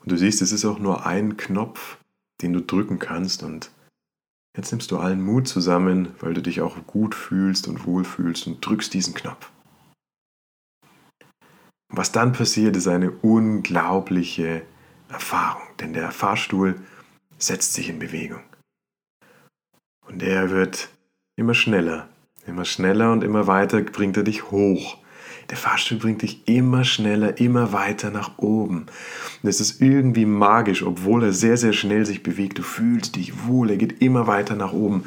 Und 0.01 0.11
du 0.11 0.17
siehst, 0.17 0.41
es 0.41 0.53
ist 0.53 0.65
auch 0.65 0.79
nur 0.79 1.05
ein 1.05 1.37
Knopf, 1.37 1.99
den 2.41 2.55
du 2.55 2.63
drücken 2.63 2.99
kannst. 2.99 3.43
Und 3.43 3.71
jetzt 4.57 4.73
nimmst 4.73 4.91
du 4.91 4.99
allen 4.99 5.23
Mut 5.23 5.47
zusammen, 5.47 6.15
weil 6.21 6.35
du 6.35 6.43
dich 6.43 6.61
auch 6.61 6.77
gut 6.87 7.15
fühlst 7.15 7.69
und 7.69 7.87
wohl 7.87 8.05
fühlst 8.05 8.47
und 8.47 8.65
drückst 8.65 8.93
diesen 8.95 9.15
Knopf. 9.15 9.51
Was 11.89 12.13
dann 12.13 12.33
passiert, 12.33 12.77
ist 12.77 12.89
eine 12.89 13.11
unglaubliche 13.11 14.63
Erfahrung, 15.09 15.63
denn 15.79 15.93
der 15.93 16.11
Fahrstuhl 16.11 16.81
setzt 17.39 17.75
sich 17.75 17.89
in 17.89 17.99
Bewegung. 17.99 18.43
Und 20.07 20.23
er 20.23 20.51
wird 20.51 20.89
immer 21.37 21.55
schneller, 21.55 22.09
immer 22.47 22.65
schneller 22.65 23.13
und 23.13 23.23
immer 23.23 23.47
weiter 23.47 23.83
bringt 23.83 24.17
er 24.17 24.25
dich 24.25 24.51
hoch. 24.51 24.99
Der 25.51 25.57
Fahrstuhl 25.57 25.99
bringt 25.99 26.23
dich 26.23 26.49
immer 26.49 26.85
schneller, 26.85 27.39
immer 27.39 27.73
weiter 27.73 28.11
nach 28.11 28.39
oben. 28.39 28.87
Und 29.43 29.49
es 29.49 29.61
ist 29.61 29.81
irgendwie 29.81 30.27
magisch, 30.27 30.83
obwohl 30.83 31.23
er 31.23 31.33
sehr, 31.33 31.57
sehr 31.57 31.73
schnell 31.73 32.05
sich 32.05 32.23
bewegt. 32.23 32.59
Du 32.59 32.63
fühlst 32.63 33.17
dich 33.17 33.47
wohl, 33.47 33.71
er 33.71 33.77
geht 33.77 34.03
immer 34.03 34.27
weiter 34.27 34.57
nach 34.57 34.73
oben. 34.73 35.05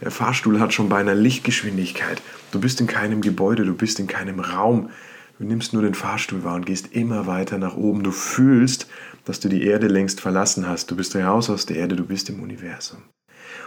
Der 0.00 0.10
Fahrstuhl 0.10 0.60
hat 0.60 0.72
schon 0.72 0.88
beinahe 0.88 1.14
Lichtgeschwindigkeit. 1.14 2.22
Du 2.52 2.60
bist 2.60 2.80
in 2.80 2.86
keinem 2.86 3.20
Gebäude, 3.20 3.64
du 3.64 3.74
bist 3.74 4.00
in 4.00 4.06
keinem 4.06 4.40
Raum. 4.40 4.90
Du 5.38 5.44
nimmst 5.44 5.72
nur 5.72 5.82
den 5.82 5.94
Fahrstuhl 5.94 6.44
wahr 6.44 6.54
und 6.54 6.66
gehst 6.66 6.92
immer 6.92 7.26
weiter 7.26 7.58
nach 7.58 7.76
oben. 7.76 8.02
Du 8.02 8.12
fühlst, 8.12 8.88
dass 9.24 9.40
du 9.40 9.48
die 9.48 9.64
Erde 9.64 9.88
längst 9.88 10.20
verlassen 10.20 10.68
hast. 10.68 10.90
Du 10.90 10.96
bist 10.96 11.14
raus 11.16 11.50
aus 11.50 11.66
der 11.66 11.76
Erde, 11.76 11.96
du 11.96 12.04
bist 12.04 12.30
im 12.30 12.42
Universum. 12.42 13.02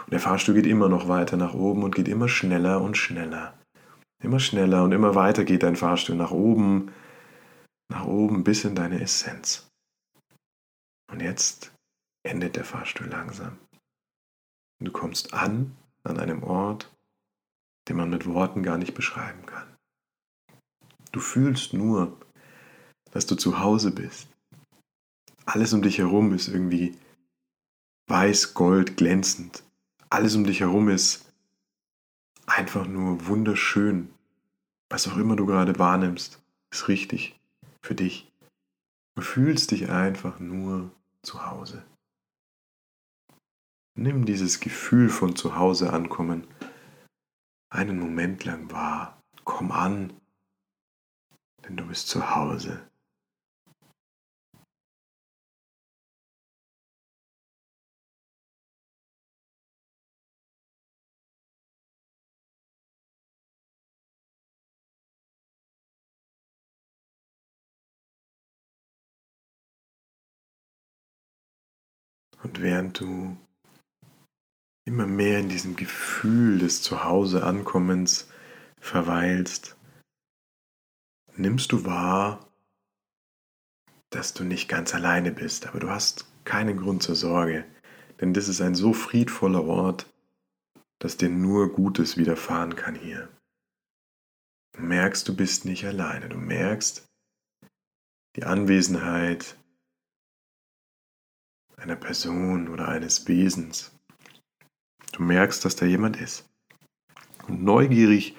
Und 0.06 0.14
der 0.14 0.20
Fahrstuhl 0.20 0.56
geht 0.56 0.66
immer 0.66 0.90
noch 0.90 1.08
weiter 1.08 1.38
nach 1.38 1.54
oben 1.54 1.84
und 1.84 1.96
geht 1.96 2.08
immer 2.08 2.28
schneller 2.28 2.82
und 2.82 2.98
schneller. 2.98 3.54
Immer 4.26 4.40
schneller 4.40 4.84
und 4.84 4.92
immer 4.92 5.14
weiter 5.14 5.44
geht 5.44 5.62
dein 5.62 5.76
Fahrstuhl 5.76 6.16
nach 6.16 6.32
oben, 6.32 6.92
nach 7.90 8.06
oben 8.06 8.44
bis 8.44 8.66
in 8.66 8.74
deine 8.74 9.00
Essenz. 9.00 9.70
Und 11.12 11.22
jetzt 11.22 11.72
endet 12.24 12.56
der 12.56 12.66
Fahrstuhl 12.66 13.06
langsam. 13.06 13.60
Und 14.80 14.88
du 14.88 14.92
kommst 14.92 15.36
an 15.36 15.78
an 16.04 16.18
einem 16.18 16.42
Ort, 16.42 16.92
den 17.88 17.98
man 17.98 18.10
mit 18.10 18.26
Worten 18.26 18.64
gar 18.64 18.80
nicht 18.80 18.96
beschreiben 18.96 19.46
kann. 19.46 19.68
Du 21.12 21.20
fühlst 21.20 21.74
nur, 21.74 22.20
dass 23.12 23.28
du 23.28 23.36
zu 23.36 23.60
Hause 23.60 23.92
bist. 23.92 24.28
Alles 25.46 25.72
um 25.72 25.84
dich 25.84 26.00
herum 26.00 26.34
ist 26.34 26.48
irgendwie 26.48 26.98
weiß, 28.08 28.56
gold, 28.56 28.98
glänzend. 28.98 29.64
Alles 30.10 30.36
um 30.36 30.46
dich 30.46 30.62
herum 30.62 30.90
ist 30.90 31.32
einfach 32.48 32.88
nur 32.88 33.28
wunderschön. 33.28 34.15
Was 34.90 35.08
auch 35.08 35.18
immer 35.18 35.36
du 35.36 35.46
gerade 35.46 35.78
wahrnimmst, 35.80 36.42
ist 36.72 36.88
richtig 36.88 37.40
für 37.82 37.96
dich. 37.96 38.32
Du 39.16 39.22
fühlst 39.22 39.72
dich 39.72 39.90
einfach 39.90 40.40
nur 40.40 40.92
zu 41.22 41.46
Hause. 41.46 41.86
Nimm 43.98 44.26
dieses 44.26 44.60
Gefühl 44.60 45.10
von 45.10 45.36
zu 45.36 45.56
Hause 45.56 45.94
ankommen 45.94 46.48
einen 47.70 48.00
Moment 48.00 48.46
lang 48.46 48.72
wahr. 48.72 49.22
Komm 49.44 49.72
an, 49.72 50.14
denn 51.64 51.78
du 51.78 51.88
bist 51.88 52.08
zu 52.08 52.36
Hause. 52.36 52.90
Während 72.66 73.00
du 73.00 73.38
immer 74.86 75.06
mehr 75.06 75.40
in 75.40 75.50
diesem 75.50 75.76
Gefühl 75.76 76.58
des 76.58 76.82
Zuhause-Ankommens 76.82 78.28
verweilst, 78.80 79.78
nimmst 81.36 81.72
du 81.72 81.86
wahr, 81.86 82.50
dass 84.10 84.34
du 84.34 84.44
nicht 84.44 84.68
ganz 84.68 84.96
alleine 84.96 85.32
bist, 85.32 85.68
aber 85.68 85.80
du 85.80 85.92
hast 85.92 86.26
keinen 86.44 86.78
Grund 86.78 87.04
zur 87.04 87.16
Sorge, 87.16 87.66
denn 88.20 88.34
das 88.34 88.48
ist 88.48 88.62
ein 88.62 88.74
so 88.74 88.94
friedvoller 88.94 89.64
Ort, 89.64 90.12
dass 90.98 91.18
dir 91.18 91.30
nur 91.30 91.72
Gutes 91.72 92.18
widerfahren 92.18 92.76
kann 92.76 92.96
hier. 92.96 93.30
Du 94.72 94.82
merkst, 94.82 95.28
du 95.28 95.36
bist 95.36 95.66
nicht 95.66 95.86
alleine, 95.86 96.30
du 96.30 96.38
merkst 96.38 97.06
die 98.36 98.44
Anwesenheit 98.44 99.56
einer 101.86 101.96
Person 101.96 102.68
oder 102.68 102.88
eines 102.88 103.28
Wesens. 103.28 103.96
Du 105.12 105.22
merkst, 105.22 105.64
dass 105.64 105.76
da 105.76 105.86
jemand 105.86 106.20
ist. 106.20 106.50
Und 107.48 107.64
neugierig 107.64 108.36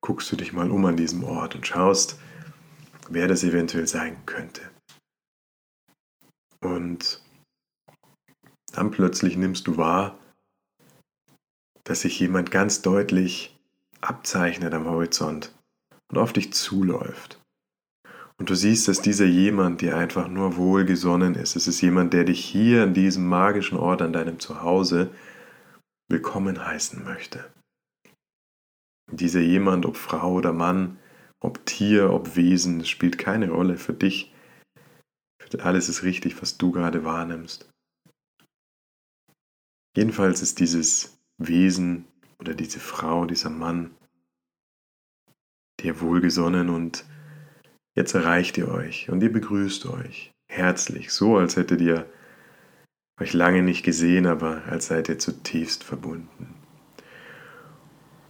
guckst 0.00 0.30
du 0.30 0.36
dich 0.36 0.52
mal 0.52 0.70
um 0.70 0.86
an 0.86 0.96
diesem 0.96 1.24
Ort 1.24 1.56
und 1.56 1.66
schaust, 1.66 2.18
wer 3.08 3.26
das 3.26 3.42
eventuell 3.42 3.88
sein 3.88 4.24
könnte. 4.24 4.62
Und 6.60 7.22
dann 8.72 8.92
plötzlich 8.92 9.36
nimmst 9.36 9.66
du 9.66 9.76
wahr, 9.76 10.16
dass 11.82 12.02
sich 12.02 12.20
jemand 12.20 12.52
ganz 12.52 12.82
deutlich 12.82 13.58
abzeichnet 14.00 14.72
am 14.74 14.86
Horizont 14.86 15.52
und 16.08 16.18
auf 16.18 16.32
dich 16.32 16.52
zuläuft. 16.52 17.39
Und 18.40 18.48
du 18.48 18.54
siehst, 18.54 18.88
dass 18.88 19.02
dieser 19.02 19.26
jemand 19.26 19.82
dir 19.82 19.98
einfach 19.98 20.26
nur 20.26 20.56
wohlgesonnen 20.56 21.34
ist. 21.34 21.56
Es 21.56 21.68
ist 21.68 21.82
jemand, 21.82 22.14
der 22.14 22.24
dich 22.24 22.42
hier 22.42 22.84
an 22.84 22.94
diesem 22.94 23.26
magischen 23.26 23.76
Ort, 23.76 24.00
an 24.00 24.14
deinem 24.14 24.40
Zuhause, 24.40 25.10
willkommen 26.08 26.64
heißen 26.64 27.04
möchte. 27.04 27.52
Dieser 29.12 29.40
jemand, 29.40 29.84
ob 29.84 29.98
Frau 29.98 30.32
oder 30.32 30.54
Mann, 30.54 30.98
ob 31.38 31.66
Tier, 31.66 32.14
ob 32.14 32.34
Wesen, 32.34 32.86
spielt 32.86 33.18
keine 33.18 33.50
Rolle 33.50 33.76
für 33.76 33.92
dich. 33.92 34.34
Alles 35.58 35.90
ist 35.90 36.02
richtig, 36.02 36.40
was 36.40 36.56
du 36.56 36.72
gerade 36.72 37.04
wahrnimmst. 37.04 37.68
Jedenfalls 39.94 40.40
ist 40.40 40.60
dieses 40.60 41.20
Wesen 41.36 42.06
oder 42.38 42.54
diese 42.54 42.80
Frau, 42.80 43.26
dieser 43.26 43.50
Mann 43.50 43.94
dir 45.80 46.00
wohlgesonnen 46.00 46.70
und 46.70 47.04
Jetzt 47.94 48.14
erreicht 48.14 48.56
ihr 48.58 48.68
euch 48.68 49.10
und 49.10 49.22
ihr 49.22 49.32
begrüßt 49.32 49.86
euch 49.86 50.30
herzlich, 50.48 51.12
so 51.12 51.36
als 51.36 51.56
hättet 51.56 51.80
ihr 51.80 52.06
euch 53.20 53.32
lange 53.32 53.62
nicht 53.62 53.82
gesehen, 53.82 54.26
aber 54.26 54.62
als 54.68 54.86
seid 54.86 55.08
ihr 55.08 55.18
zutiefst 55.18 55.84
verbunden. 55.84 56.54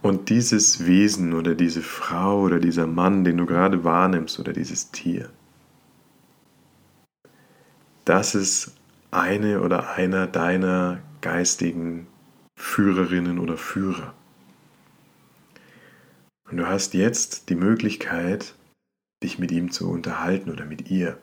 Und 0.01 0.29
dieses 0.29 0.85
Wesen 0.85 1.33
oder 1.33 1.53
diese 1.53 1.81
Frau 1.81 2.41
oder 2.41 2.59
dieser 2.59 2.87
Mann, 2.87 3.23
den 3.23 3.37
du 3.37 3.45
gerade 3.45 3.83
wahrnimmst 3.83 4.39
oder 4.39 4.51
dieses 4.51 4.91
Tier, 4.91 5.29
das 8.05 8.33
ist 8.33 8.75
eine 9.11 9.61
oder 9.61 9.91
einer 9.91 10.25
deiner 10.25 11.01
geistigen 11.21 12.07
Führerinnen 12.55 13.37
oder 13.37 13.57
Führer. 13.57 14.13
Und 16.49 16.57
du 16.57 16.67
hast 16.67 16.93
jetzt 16.93 17.49
die 17.49 17.55
Möglichkeit, 17.55 18.55
dich 19.23 19.39
mit 19.39 19.51
ihm 19.51 19.71
zu 19.71 19.89
unterhalten 19.89 20.49
oder 20.49 20.65
mit 20.65 20.89
ihr. 20.89 21.21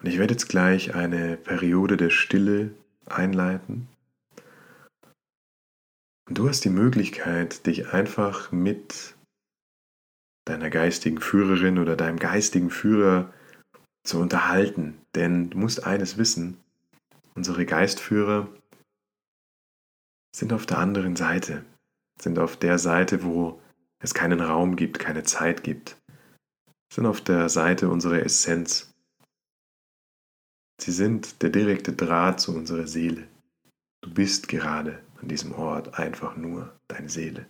Und 0.00 0.08
ich 0.08 0.18
werde 0.18 0.34
jetzt 0.34 0.48
gleich 0.48 0.94
eine 0.94 1.36
Periode 1.36 1.96
der 1.96 2.10
Stille 2.10 2.74
einleiten. 3.06 3.88
Und 6.28 6.38
du 6.38 6.48
hast 6.48 6.64
die 6.64 6.70
Möglichkeit, 6.70 7.66
dich 7.66 7.92
einfach 7.92 8.52
mit 8.52 9.14
deiner 10.44 10.70
geistigen 10.70 11.20
Führerin 11.20 11.78
oder 11.78 11.96
deinem 11.96 12.18
geistigen 12.18 12.70
Führer 12.70 13.32
zu 14.04 14.18
unterhalten. 14.18 15.00
Denn 15.14 15.50
du 15.50 15.58
musst 15.58 15.84
eines 15.84 16.18
wissen, 16.18 16.58
unsere 17.34 17.66
Geistführer 17.66 18.48
sind 20.34 20.52
auf 20.52 20.66
der 20.66 20.78
anderen 20.78 21.16
Seite, 21.16 21.64
sind 22.20 22.38
auf 22.38 22.56
der 22.56 22.78
Seite, 22.78 23.24
wo 23.24 23.60
es 23.98 24.14
keinen 24.14 24.40
Raum 24.40 24.76
gibt, 24.76 24.98
keine 24.98 25.22
Zeit 25.22 25.62
gibt, 25.62 25.96
sind 26.92 27.06
auf 27.06 27.20
der 27.20 27.48
Seite 27.48 27.88
unserer 27.88 28.22
Essenz. 28.22 28.94
Sie 30.80 30.92
sind 30.92 31.42
der 31.42 31.50
direkte 31.50 31.92
Draht 31.92 32.40
zu 32.40 32.54
unserer 32.54 32.86
Seele. 32.86 33.26
Du 34.02 34.12
bist 34.12 34.48
gerade 34.48 35.02
an 35.20 35.28
diesem 35.28 35.52
Ort 35.52 35.98
einfach 35.98 36.36
nur 36.36 36.78
deine 36.88 37.08
Seele. 37.08 37.46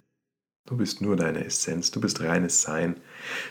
Du 0.67 0.77
bist 0.77 1.01
nur 1.01 1.17
deine 1.17 1.45
Essenz, 1.45 1.91
du 1.91 2.01
bist 2.01 2.21
reines 2.21 2.63
Sein, 2.63 3.01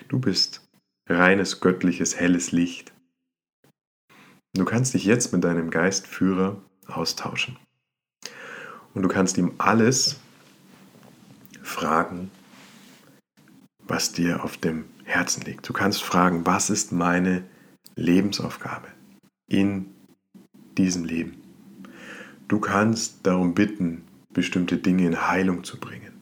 du 0.07 0.19
bist 0.19 0.61
reines 1.07 1.61
göttliches 1.61 2.19
helles 2.19 2.51
Licht. 2.51 2.93
Du 4.53 4.65
kannst 4.65 4.93
dich 4.93 5.05
jetzt 5.05 5.33
mit 5.33 5.43
deinem 5.43 5.69
Geistführer 5.69 6.61
austauschen. 6.87 7.57
Und 8.93 9.03
du 9.03 9.09
kannst 9.09 9.37
ihm 9.37 9.53
alles 9.57 10.17
fragen, 11.61 12.31
was 13.87 14.11
dir 14.11 14.43
auf 14.43 14.57
dem 14.57 14.85
Herzen 15.03 15.43
liegt. 15.43 15.67
Du 15.67 15.73
kannst 15.73 16.03
fragen, 16.03 16.45
was 16.45 16.69
ist 16.69 16.91
meine 16.91 17.43
Lebensaufgabe 17.95 18.87
in 19.47 19.87
diesem 20.77 21.05
Leben? 21.05 21.41
Du 22.47 22.59
kannst 22.59 23.25
darum 23.25 23.53
bitten, 23.53 24.03
bestimmte 24.33 24.77
Dinge 24.77 25.05
in 25.05 25.27
Heilung 25.27 25.63
zu 25.63 25.79
bringen. 25.79 26.13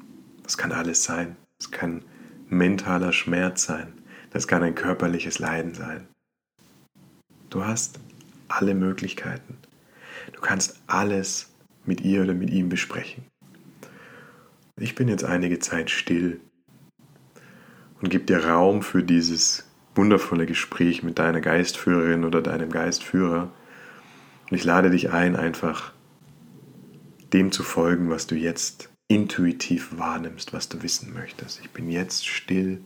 Das 0.43 0.57
kann 0.57 0.71
alles 0.71 1.03
sein. 1.03 1.35
Es 1.59 1.71
kann 1.71 2.03
mentaler 2.49 3.13
Schmerz 3.13 3.63
sein. 3.65 3.93
Das 4.31 4.47
kann 4.47 4.63
ein 4.63 4.75
körperliches 4.75 5.39
Leiden 5.39 5.73
sein. 5.73 6.07
Du 7.49 7.65
hast 7.65 7.99
alle 8.47 8.73
Möglichkeiten. 8.73 9.57
Du 10.33 10.41
kannst 10.41 10.79
alles 10.87 11.51
mit 11.85 12.01
ihr 12.01 12.23
oder 12.23 12.33
mit 12.33 12.49
ihm 12.49 12.69
besprechen. 12.69 13.25
Ich 14.79 14.95
bin 14.95 15.07
jetzt 15.07 15.23
einige 15.23 15.59
Zeit 15.59 15.89
still 15.89 16.39
und 18.03 18.09
gebe 18.09 18.25
dir 18.25 18.45
Raum 18.45 18.81
für 18.81 19.01
dieses 19.01 19.63
wundervolle 19.95 20.45
Gespräch 20.45 21.03
mit 21.03 21.19
deiner 21.19 21.39
Geistführerin 21.39 22.25
oder 22.25 22.41
deinem 22.41 22.69
Geistführer. 22.69 23.49
Und 24.49 24.57
ich 24.57 24.65
lade 24.65 24.89
dich 24.89 25.11
ein, 25.11 25.37
einfach 25.37 25.93
dem 27.31 27.53
zu 27.53 27.63
folgen, 27.63 28.09
was 28.09 28.27
du 28.27 28.35
jetzt 28.35 28.89
intuitiv 29.07 29.97
wahrnimmst, 29.97 30.51
was 30.51 30.67
du 30.67 30.83
wissen 30.83 31.13
möchtest. 31.13 31.61
Ich 31.61 31.69
bin 31.69 31.89
jetzt 31.89 32.27
still 32.27 32.81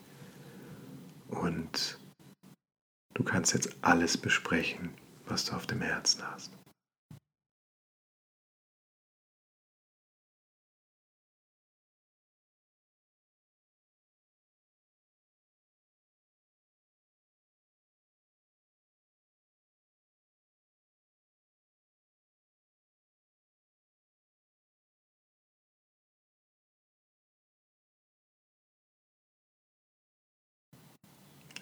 und 1.30 1.98
du 3.16 3.24
kannst 3.24 3.56
jetzt 3.56 3.76
alles 3.82 4.18
besprechen, 4.18 4.90
was 5.26 5.46
du 5.46 5.56
auf 5.56 5.66
dem 5.66 5.82
Herzen 5.82 6.22
hast. 6.32 6.57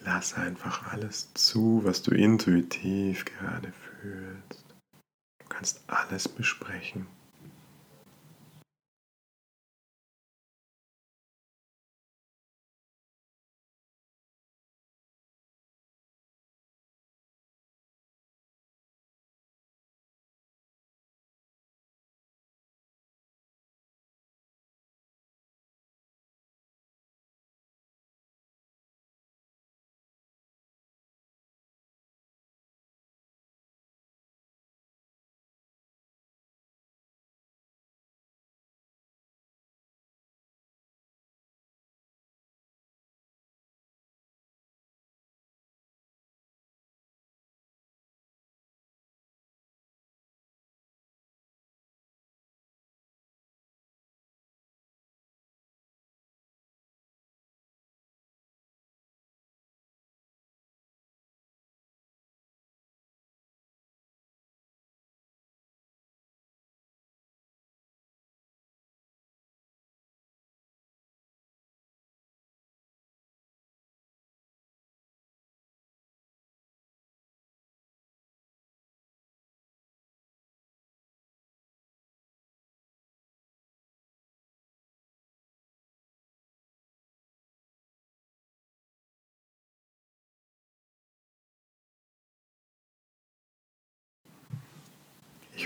Lass 0.05 0.35
einfach 0.35 0.93
alles 0.93 1.33
zu, 1.33 1.81
was 1.83 2.03
du 2.03 2.11
intuitiv 2.11 3.25
gerade 3.25 3.73
fühlst. 3.73 4.63
Du 5.39 5.47
kannst 5.49 5.81
alles 5.87 6.27
besprechen. 6.27 7.07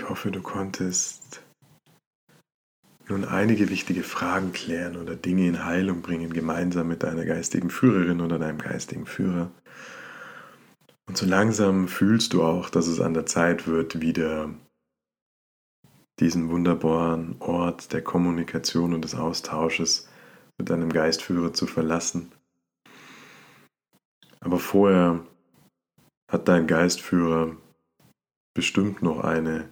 Ich 0.00 0.08
hoffe, 0.08 0.30
du 0.30 0.40
konntest 0.40 1.42
nun 3.10 3.26
einige 3.26 3.68
wichtige 3.68 4.02
Fragen 4.02 4.54
klären 4.54 4.96
oder 4.96 5.14
Dinge 5.14 5.46
in 5.46 5.66
Heilung 5.66 6.00
bringen, 6.00 6.32
gemeinsam 6.32 6.88
mit 6.88 7.02
deiner 7.02 7.26
geistigen 7.26 7.68
Führerin 7.68 8.22
oder 8.22 8.38
deinem 8.38 8.56
geistigen 8.56 9.04
Führer. 9.04 9.50
Und 11.06 11.18
so 11.18 11.26
langsam 11.26 11.86
fühlst 11.86 12.32
du 12.32 12.42
auch, 12.42 12.70
dass 12.70 12.86
es 12.86 12.98
an 12.98 13.12
der 13.12 13.26
Zeit 13.26 13.66
wird, 13.66 14.00
wieder 14.00 14.48
diesen 16.18 16.48
wunderbaren 16.48 17.36
Ort 17.40 17.92
der 17.92 18.00
Kommunikation 18.00 18.94
und 18.94 19.04
des 19.04 19.14
Austausches 19.14 20.08
mit 20.56 20.70
deinem 20.70 20.90
Geistführer 20.90 21.52
zu 21.52 21.66
verlassen. 21.66 22.32
Aber 24.40 24.58
vorher 24.58 25.20
hat 26.32 26.48
dein 26.48 26.66
Geistführer 26.66 27.54
bestimmt 28.54 29.02
noch 29.02 29.22
eine 29.22 29.68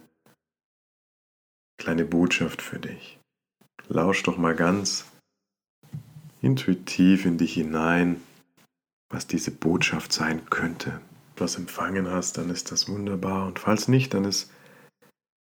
kleine 1.79 2.05
Botschaft 2.05 2.61
für 2.61 2.77
dich. 2.77 3.19
Lausch 3.87 4.21
doch 4.21 4.37
mal 4.37 4.55
ganz 4.55 5.05
intuitiv 6.41 7.25
in 7.25 7.37
dich 7.39 7.55
hinein, 7.55 8.21
was 9.09 9.25
diese 9.25 9.51
Botschaft 9.51 10.13
sein 10.13 10.47
könnte. 10.49 10.91
Wenn 10.91 11.35
du 11.35 11.43
was 11.43 11.55
empfangen 11.55 12.07
hast, 12.07 12.37
dann 12.37 12.49
ist 12.51 12.71
das 12.71 12.87
wunderbar. 12.87 13.47
Und 13.47 13.57
falls 13.57 13.87
nicht, 13.87 14.13
dann 14.13 14.25
ist 14.25 14.51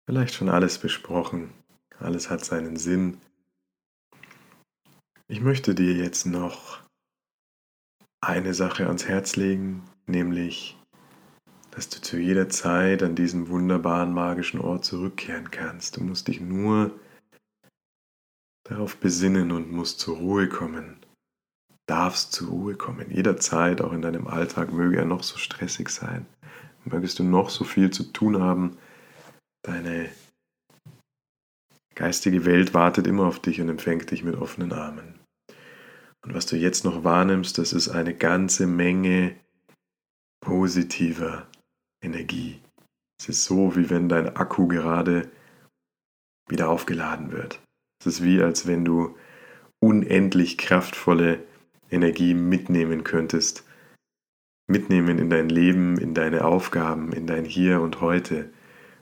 vielleicht 0.09 0.33
schon 0.33 0.49
alles 0.49 0.79
besprochen. 0.79 1.51
Alles 1.99 2.29
hat 2.29 2.43
seinen 2.43 2.75
Sinn. 2.75 3.21
Ich 5.27 5.39
möchte 5.39 5.73
dir 5.73 5.93
jetzt 5.93 6.25
noch 6.25 6.81
eine 8.21 8.53
Sache 8.53 8.87
ans 8.87 9.05
Herz 9.05 9.35
legen, 9.35 9.83
nämlich 10.07 10.77
dass 11.75 11.89
du 11.89 11.99
zu 12.01 12.17
jeder 12.17 12.47
Zeit 12.47 13.03
an 13.03 13.15
diesen 13.15 13.49
wunderbaren 13.49 14.13
magischen 14.13 14.61
Ort 14.61 14.85
zurückkehren 14.85 15.51
kannst. 15.51 15.97
Du 15.97 16.03
musst 16.03 16.29
dich 16.29 16.39
nur 16.39 16.97
darauf 18.63 18.95
besinnen 18.95 19.51
und 19.51 19.71
musst 19.71 19.99
zur 19.99 20.15
Ruhe 20.15 20.47
kommen. 20.47 20.95
Darfst 21.85 22.31
zur 22.31 22.47
Ruhe 22.47 22.75
kommen. 22.75 23.11
Jederzeit, 23.11 23.81
auch 23.81 23.91
in 23.91 24.01
deinem 24.01 24.25
Alltag, 24.25 24.71
möge 24.71 24.97
er 24.97 25.05
noch 25.05 25.21
so 25.21 25.37
stressig 25.37 25.89
sein. 25.89 26.25
Mögest 26.85 27.19
du 27.19 27.23
noch 27.23 27.49
so 27.49 27.65
viel 27.65 27.89
zu 27.89 28.03
tun 28.03 28.41
haben. 28.41 28.77
Deine 29.61 30.09
geistige 31.93 32.45
Welt 32.45 32.73
wartet 32.73 33.05
immer 33.05 33.25
auf 33.25 33.39
dich 33.39 33.59
und 33.59 33.67
empfängt 33.67 34.11
dich 34.11 34.23
mit 34.23 34.35
offenen 34.35 34.71
Armen. 34.71 35.19
Und 36.23 36.33
was 36.33 36.45
du 36.45 36.55
jetzt 36.55 36.85
noch 36.85 37.03
wahrnimmst, 37.03 37.57
das 37.57 37.73
ist 37.73 37.89
eine 37.89 38.15
ganze 38.15 38.65
Menge 38.65 39.35
positiver 40.39 41.45
Energie. 42.05 42.61
Es 43.19 43.29
ist 43.29 43.45
so, 43.45 43.75
wie 43.75 43.89
wenn 43.89 44.07
dein 44.07 44.35
Akku 44.35 44.67
gerade 44.67 45.29
wieder 46.47 46.69
aufgeladen 46.69 47.31
wird. 47.31 47.61
Es 47.99 48.07
ist 48.07 48.23
wie, 48.23 48.41
als 48.41 48.67
wenn 48.67 48.85
du 48.85 49.17
unendlich 49.83 50.57
kraftvolle 50.57 51.43
Energie 51.89 52.33
mitnehmen 52.33 53.03
könntest. 53.03 53.65
Mitnehmen 54.67 55.19
in 55.19 55.29
dein 55.29 55.49
Leben, 55.49 55.97
in 55.97 56.13
deine 56.13 56.45
Aufgaben, 56.45 57.13
in 57.13 57.27
dein 57.27 57.45
Hier 57.45 57.81
und 57.81 58.01
heute. 58.01 58.51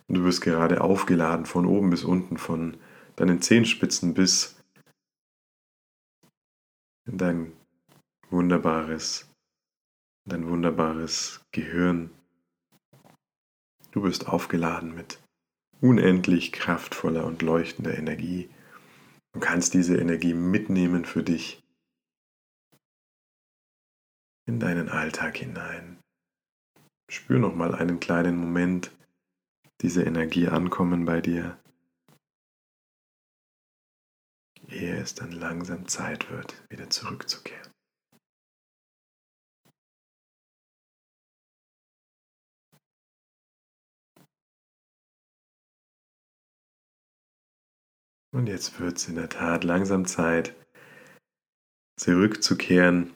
Und 0.07 0.15
du 0.15 0.23
wirst 0.23 0.41
gerade 0.41 0.81
aufgeladen 0.81 1.45
von 1.45 1.65
oben 1.65 1.89
bis 1.89 2.03
unten, 2.03 2.37
von 2.37 2.77
deinen 3.15 3.41
Zehenspitzen 3.41 4.13
bis 4.13 4.61
in 7.05 7.17
dein 7.17 7.53
wunderbares, 8.29 9.29
dein 10.25 10.47
wunderbares 10.49 11.41
Gehirn, 11.53 12.09
Du 13.93 14.01
bist 14.01 14.27
aufgeladen 14.27 14.95
mit 14.95 15.21
unendlich 15.79 16.51
kraftvoller 16.51 17.25
und 17.25 17.43
leuchtender 17.43 17.95
Energie 17.95 18.49
und 19.33 19.41
kannst 19.41 19.75
diese 19.75 19.97
Energie 19.97 20.33
mitnehmen 20.33 21.05
für 21.05 21.21
dich 21.21 21.63
in 24.47 24.59
deinen 24.59 24.89
Alltag 24.89 25.37
hinein. 25.37 25.99
Spür 27.07 27.37
noch 27.37 27.53
mal 27.53 27.75
einen 27.75 27.99
kleinen 27.99 28.35
Moment 28.35 28.91
diese 29.81 30.01
Energie 30.01 30.47
ankommen 30.47 31.05
bei 31.05 31.21
dir, 31.21 31.59
ehe 34.69 34.97
es 34.97 35.13
dann 35.13 35.31
langsam 35.31 35.87
Zeit 35.87 36.31
wird, 36.31 36.55
wieder 36.71 36.89
zurückzukehren. 36.89 37.72
Und 48.33 48.47
jetzt 48.47 48.79
wird 48.79 48.97
es 48.97 49.07
in 49.07 49.15
der 49.15 49.29
Tat 49.29 49.63
langsam 49.63 50.05
Zeit, 50.05 50.55
zurückzukehren 51.97 53.11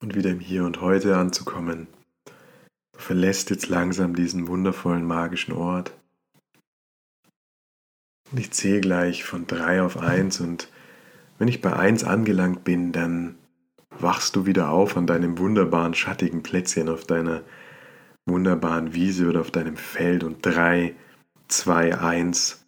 und 0.00 0.16
wieder 0.16 0.30
im 0.30 0.40
Hier 0.40 0.64
und 0.64 0.80
Heute 0.80 1.16
anzukommen. 1.16 1.86
Du 2.24 2.98
verlässt 2.98 3.50
jetzt 3.50 3.68
langsam 3.68 4.16
diesen 4.16 4.48
wundervollen 4.48 5.06
magischen 5.06 5.54
Ort. 5.54 5.92
Und 8.32 8.40
ich 8.40 8.50
zähle 8.50 8.80
gleich 8.80 9.22
von 9.22 9.46
drei 9.46 9.80
auf 9.80 9.96
eins 9.96 10.40
und 10.40 10.68
wenn 11.38 11.46
ich 11.46 11.60
bei 11.60 11.74
eins 11.74 12.02
angelangt 12.02 12.64
bin, 12.64 12.90
dann 12.90 13.36
wachst 13.90 14.34
du 14.34 14.46
wieder 14.46 14.70
auf 14.70 14.96
an 14.96 15.06
deinem 15.06 15.38
wunderbaren 15.38 15.94
schattigen 15.94 16.42
Plätzchen, 16.42 16.88
auf 16.88 17.04
deiner 17.04 17.42
wunderbaren 18.26 18.94
Wiese 18.94 19.28
oder 19.28 19.40
auf 19.40 19.52
deinem 19.52 19.76
Feld 19.76 20.24
und 20.24 20.44
drei, 20.44 20.96
zwei, 21.46 21.96
eins 21.98 22.61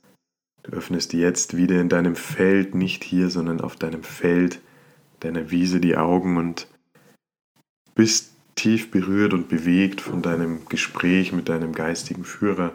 Du 0.65 0.73
öffnest 0.73 1.13
jetzt 1.13 1.57
wieder 1.59 1.79
in 1.79 1.91
deinem 1.91 2.17
Feld, 2.17 2.75
nicht 2.75 3.05
hier, 3.05 3.29
sondern 3.29 3.61
auf 3.61 3.77
deinem 3.77 4.03
Feld, 4.03 4.61
deiner 5.21 5.51
Wiese 5.51 5.79
die 5.79 5.97
Augen 5.97 6.39
und 6.39 6.69
bist 7.95 8.33
tief 8.55 8.91
berührt 8.91 9.35
und 9.35 9.49
bewegt 9.49 10.01
von 10.01 10.23
deinem 10.23 10.65
Gespräch 10.67 11.33
mit 11.33 11.51
deinem 11.51 11.73
geistigen 11.73 12.25
Führer, 12.25 12.73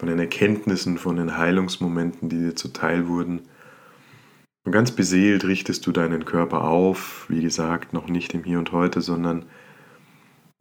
von 0.00 0.08
den 0.08 0.18
Erkenntnissen, 0.18 0.96
von 0.96 1.16
den 1.16 1.36
Heilungsmomenten, 1.36 2.30
die 2.30 2.38
dir 2.38 2.56
zuteil 2.56 3.08
wurden. 3.08 3.42
Und 4.64 4.72
ganz 4.72 4.90
beseelt 4.90 5.44
richtest 5.44 5.86
du 5.86 5.92
deinen 5.92 6.24
Körper 6.24 6.64
auf, 6.64 7.26
wie 7.28 7.42
gesagt, 7.42 7.92
noch 7.92 8.08
nicht 8.08 8.32
im 8.32 8.44
Hier 8.44 8.58
und 8.58 8.72
Heute, 8.72 9.02
sondern 9.02 9.44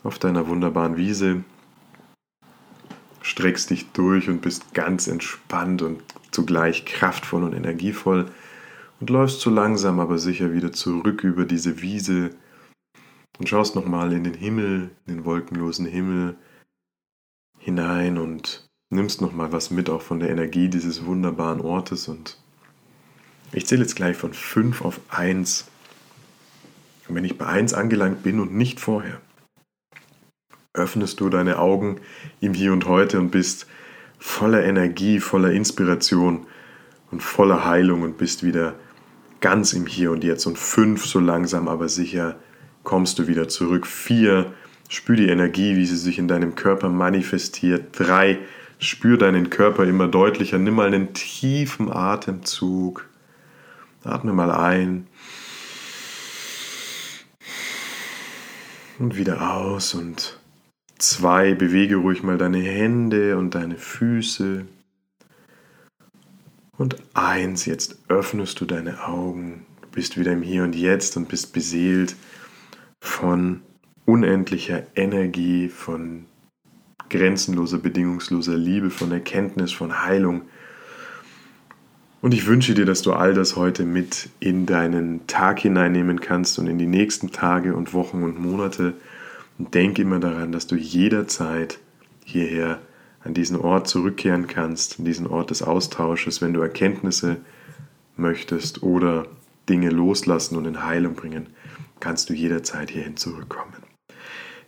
auf 0.03 0.19
deiner 0.19 0.47
wunderbaren 0.47 0.97
Wiese, 0.97 1.43
streckst 3.21 3.69
dich 3.69 3.91
durch 3.91 4.27
und 4.27 4.41
bist 4.41 4.73
ganz 4.73 5.07
entspannt 5.07 5.81
und 5.81 6.01
zugleich 6.37 6.85
kraftvoll 6.85 7.43
und 7.43 7.53
energievoll 7.53 8.29
und 8.99 9.09
läufst 9.09 9.41
so 9.41 9.49
langsam 9.49 9.99
aber 9.99 10.19
sicher 10.19 10.53
wieder 10.53 10.71
zurück 10.71 11.23
über 11.23 11.45
diese 11.45 11.81
Wiese 11.81 12.29
und 13.39 13.49
schaust 13.49 13.75
nochmal 13.75 14.13
in 14.13 14.23
den 14.23 14.35
Himmel, 14.35 14.91
in 15.07 15.15
den 15.15 15.25
wolkenlosen 15.25 15.87
Himmel 15.87 16.35
hinein 17.57 18.19
und 18.19 18.69
nimmst 18.91 19.19
nochmal 19.19 19.51
was 19.51 19.71
mit 19.71 19.89
auch 19.89 20.03
von 20.03 20.19
der 20.19 20.29
Energie 20.29 20.69
dieses 20.69 21.07
wunderbaren 21.07 21.59
Ortes 21.59 22.07
und 22.07 22.37
ich 23.51 23.65
zähle 23.65 23.81
jetzt 23.81 23.95
gleich 23.95 24.15
von 24.15 24.31
5 24.31 24.83
auf 24.83 24.99
1. 25.09 25.65
Und 27.07 27.15
wenn 27.15 27.25
ich 27.25 27.39
bei 27.39 27.47
1 27.47 27.73
angelangt 27.73 28.21
bin 28.21 28.39
und 28.39 28.53
nicht 28.53 28.79
vorher, 28.79 29.21
öffnest 30.73 31.19
du 31.19 31.29
deine 31.29 31.57
Augen 31.57 31.99
im 32.41 32.53
Hier 32.53 32.73
und 32.73 32.85
Heute 32.85 33.17
und 33.17 33.31
bist 33.31 33.65
voller 34.19 34.63
Energie, 34.63 35.19
voller 35.19 35.51
Inspiration 35.51 36.47
und 37.11 37.21
voller 37.23 37.65
Heilung 37.65 38.01
und 38.01 38.17
bist 38.17 38.43
wieder 38.43 38.75
ganz 39.39 39.73
im 39.73 39.85
Hier 39.85 40.11
und 40.11 40.23
Jetzt. 40.23 40.45
Und 40.45 40.57
fünf, 40.57 41.05
so 41.05 41.19
langsam 41.19 41.67
aber 41.67 41.89
sicher, 41.89 42.35
kommst 42.83 43.19
du 43.19 43.27
wieder 43.27 43.47
zurück. 43.47 43.85
Vier, 43.85 44.53
spür 44.89 45.15
die 45.15 45.29
Energie, 45.29 45.75
wie 45.75 45.85
sie 45.85 45.97
sich 45.97 46.19
in 46.19 46.27
deinem 46.27 46.55
Körper 46.55 46.89
manifestiert. 46.89 47.87
Drei, 47.97 48.39
spür 48.79 49.17
deinen 49.17 49.49
Körper 49.49 49.85
immer 49.85 50.07
deutlicher. 50.07 50.57
Nimm 50.57 50.75
mal 50.75 50.87
einen 50.87 51.13
tiefen 51.13 51.91
Atemzug. 51.91 53.07
Atme 54.03 54.33
mal 54.33 54.51
ein. 54.51 55.07
Und 58.99 59.15
wieder 59.15 59.53
aus 59.53 59.93
und 59.93 60.36
Zwei, 60.99 61.53
bewege 61.53 61.97
ruhig 61.97 62.23
mal 62.23 62.39
deine 62.39 62.59
Hände 62.59 63.37
und 63.37 63.53
deine 63.53 63.77
Füße. 63.77 64.65
Und 66.77 66.95
eins, 67.13 67.65
jetzt 67.65 67.99
öffnest 68.07 68.59
du 68.61 68.65
deine 68.65 69.05
Augen, 69.05 69.65
du 69.81 69.89
bist 69.89 70.17
wieder 70.17 70.31
im 70.31 70.41
Hier 70.41 70.63
und 70.63 70.75
Jetzt 70.75 71.15
und 71.17 71.27
bist 71.27 71.53
beseelt 71.53 72.15
von 72.99 73.61
unendlicher 74.05 74.83
Energie, 74.95 75.69
von 75.69 76.25
grenzenloser, 77.09 77.77
bedingungsloser 77.77 78.57
Liebe, 78.57 78.89
von 78.89 79.11
Erkenntnis, 79.11 79.71
von 79.71 80.03
Heilung. 80.03 80.43
Und 82.21 82.33
ich 82.33 82.47
wünsche 82.47 82.73
dir, 82.73 82.85
dass 82.85 83.03
du 83.03 83.13
all 83.13 83.35
das 83.35 83.55
heute 83.55 83.85
mit 83.85 84.29
in 84.39 84.65
deinen 84.65 85.27
Tag 85.27 85.59
hineinnehmen 85.59 86.19
kannst 86.21 86.57
und 86.57 86.67
in 86.67 86.79
die 86.79 86.87
nächsten 86.87 87.31
Tage 87.31 87.75
und 87.75 87.93
Wochen 87.93 88.23
und 88.23 88.39
Monate 88.39 88.95
und 89.57 89.73
denk 89.73 89.99
immer 89.99 90.19
daran, 90.19 90.51
dass 90.51 90.67
du 90.67 90.75
jederzeit 90.75 91.79
hierher 92.23 92.79
an 93.23 93.33
diesen 93.33 93.57
Ort 93.59 93.87
zurückkehren 93.87 94.47
kannst, 94.47 94.99
an 94.99 95.05
diesen 95.05 95.27
Ort 95.27 95.49
des 95.49 95.61
Austausches, 95.61 96.41
wenn 96.41 96.53
du 96.53 96.61
Erkenntnisse 96.61 97.37
möchtest 98.15 98.83
oder 98.83 99.27
Dinge 99.69 99.89
loslassen 99.89 100.55
und 100.57 100.65
in 100.65 100.83
Heilung 100.83 101.15
bringen, 101.15 101.47
kannst 101.99 102.29
du 102.29 102.33
jederzeit 102.33 102.89
hierhin 102.89 103.17
zurückkommen. 103.17 103.73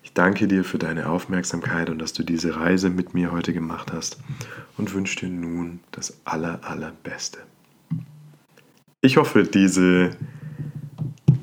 Ich 0.04 0.14
danke 0.14 0.48
dir 0.48 0.64
für 0.64 0.80
deine 0.80 1.08
Aufmerksamkeit 1.08 1.90
und 1.90 2.00
dass 2.00 2.14
du 2.14 2.24
diese 2.24 2.56
Reise 2.56 2.90
mit 2.90 3.14
mir 3.14 3.32
heute 3.32 3.54
gemacht 3.54 3.92
hast 3.94 4.20
und 4.78 4.94
wünsche 4.94 5.20
dir 5.20 5.30
nun 5.30 5.82
das 5.92 6.20
aller, 6.26 6.60
allerbeste. 6.64 7.40
Ich 9.02 9.18
hoffe, 9.18 9.44
diese 9.44 10.12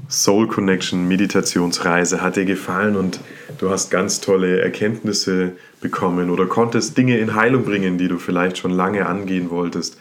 Soul 0.09 0.47
Connection 0.47 1.09
Meditationsreise 1.09 2.23
hat 2.23 2.37
dir 2.37 2.45
gefallen 2.45 2.97
und 2.97 3.21
du 3.59 3.71
hast 3.71 3.91
ganz 3.91 4.21
tolle 4.21 4.61
Erkenntnisse 4.61 5.53
bekommen 5.81 6.31
oder 6.31 6.47
konntest 6.47 6.97
Dinge 6.97 7.19
in 7.19 7.35
Heilung 7.35 7.65
bringen, 7.65 7.99
die 7.99 8.07
du 8.07 8.19
vielleicht 8.19 8.59
schon 8.59 8.71
lange 8.71 9.07
angehen 9.07 9.51
wolltest. 9.51 9.99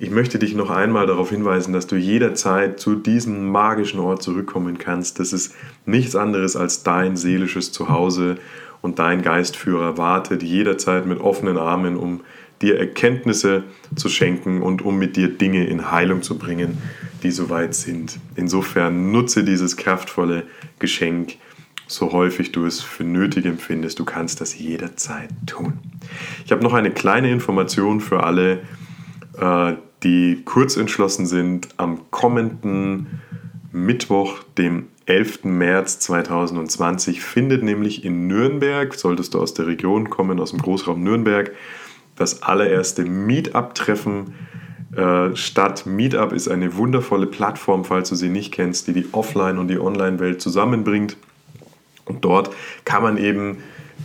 Ich 0.00 0.10
möchte 0.10 0.40
dich 0.40 0.56
noch 0.56 0.70
einmal 0.70 1.06
darauf 1.06 1.30
hinweisen, 1.30 1.72
dass 1.72 1.86
du 1.86 1.94
jederzeit 1.94 2.80
zu 2.80 2.96
diesem 2.96 3.48
magischen 3.48 4.00
Ort 4.00 4.22
zurückkommen 4.22 4.78
kannst. 4.78 5.20
Das 5.20 5.32
ist 5.32 5.54
nichts 5.86 6.16
anderes 6.16 6.56
als 6.56 6.82
dein 6.82 7.16
seelisches 7.16 7.70
Zuhause 7.70 8.38
und 8.80 8.98
dein 8.98 9.22
Geistführer 9.22 9.96
wartet 9.96 10.42
jederzeit 10.42 11.06
mit 11.06 11.20
offenen 11.20 11.56
Armen, 11.56 11.96
um 11.96 12.22
dir 12.62 12.78
Erkenntnisse 12.78 13.62
zu 13.94 14.08
schenken 14.08 14.62
und 14.62 14.82
um 14.82 14.98
mit 14.98 15.16
dir 15.16 15.28
Dinge 15.28 15.66
in 15.66 15.92
Heilung 15.92 16.22
zu 16.22 16.36
bringen, 16.36 16.78
die 17.22 17.30
soweit 17.30 17.74
sind. 17.74 18.18
Insofern 18.36 19.12
nutze 19.12 19.44
dieses 19.44 19.76
kraftvolle 19.76 20.44
Geschenk, 20.78 21.36
so 21.86 22.12
häufig 22.12 22.52
du 22.52 22.64
es 22.64 22.80
für 22.80 23.04
nötig 23.04 23.44
empfindest. 23.44 23.98
Du 23.98 24.04
kannst 24.04 24.40
das 24.40 24.58
jederzeit 24.58 25.30
tun. 25.46 25.74
Ich 26.44 26.52
habe 26.52 26.62
noch 26.62 26.72
eine 26.72 26.90
kleine 26.90 27.30
Information 27.30 28.00
für 28.00 28.22
alle, 28.24 28.60
äh, 29.38 29.74
die 30.02 30.42
kurz 30.44 30.76
entschlossen 30.76 31.26
sind. 31.26 31.68
Am 31.76 32.10
kommenden 32.10 33.20
Mittwoch, 33.72 34.42
dem 34.58 34.86
11. 35.06 35.44
März 35.44 35.98
2020, 36.00 37.20
findet 37.20 37.62
nämlich 37.62 38.04
in 38.04 38.26
Nürnberg, 38.26 38.94
solltest 38.94 39.34
du 39.34 39.40
aus 39.40 39.54
der 39.54 39.66
Region 39.66 40.10
kommen, 40.10 40.40
aus 40.40 40.50
dem 40.50 40.60
Großraum 40.60 41.02
Nürnberg, 41.02 41.52
das 42.16 42.42
allererste 42.42 43.04
Meetup-Treffen 43.04 44.34
äh, 44.96 45.34
statt. 45.34 45.86
Meetup 45.86 46.32
ist 46.32 46.48
eine 46.48 46.76
wundervolle 46.76 47.26
Plattform, 47.26 47.84
falls 47.84 48.10
du 48.10 48.14
sie 48.14 48.28
nicht 48.28 48.52
kennst, 48.52 48.88
die 48.88 48.92
die 48.92 49.06
Offline- 49.12 49.58
und 49.58 49.68
die 49.68 49.78
Online-Welt 49.78 50.40
zusammenbringt. 50.42 51.16
Und 52.04 52.24
dort 52.24 52.50
kann 52.84 53.02
man 53.02 53.16
eben 53.16 53.58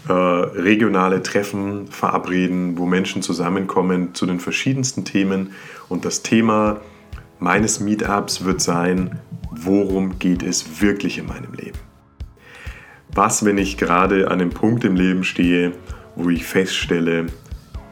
äh, 0.07 0.13
regionale 0.13 1.21
Treffen 1.23 1.87
verabreden, 1.87 2.77
wo 2.77 2.85
Menschen 2.85 3.21
zusammenkommen 3.21 4.13
zu 4.13 4.25
den 4.25 4.39
verschiedensten 4.39 5.03
Themen. 5.03 5.51
Und 5.89 6.05
das 6.05 6.21
Thema 6.21 6.79
meines 7.39 7.79
Meetups 7.79 8.45
wird 8.45 8.61
sein, 8.61 9.19
worum 9.51 10.19
geht 10.19 10.43
es 10.43 10.81
wirklich 10.81 11.17
in 11.17 11.25
meinem 11.25 11.53
Leben? 11.53 11.79
Was, 13.13 13.43
wenn 13.43 13.57
ich 13.57 13.77
gerade 13.77 14.27
an 14.27 14.39
einem 14.39 14.51
Punkt 14.51 14.83
im 14.85 14.95
Leben 14.95 15.23
stehe, 15.23 15.73
wo 16.15 16.29
ich 16.29 16.45
feststelle, 16.45 17.27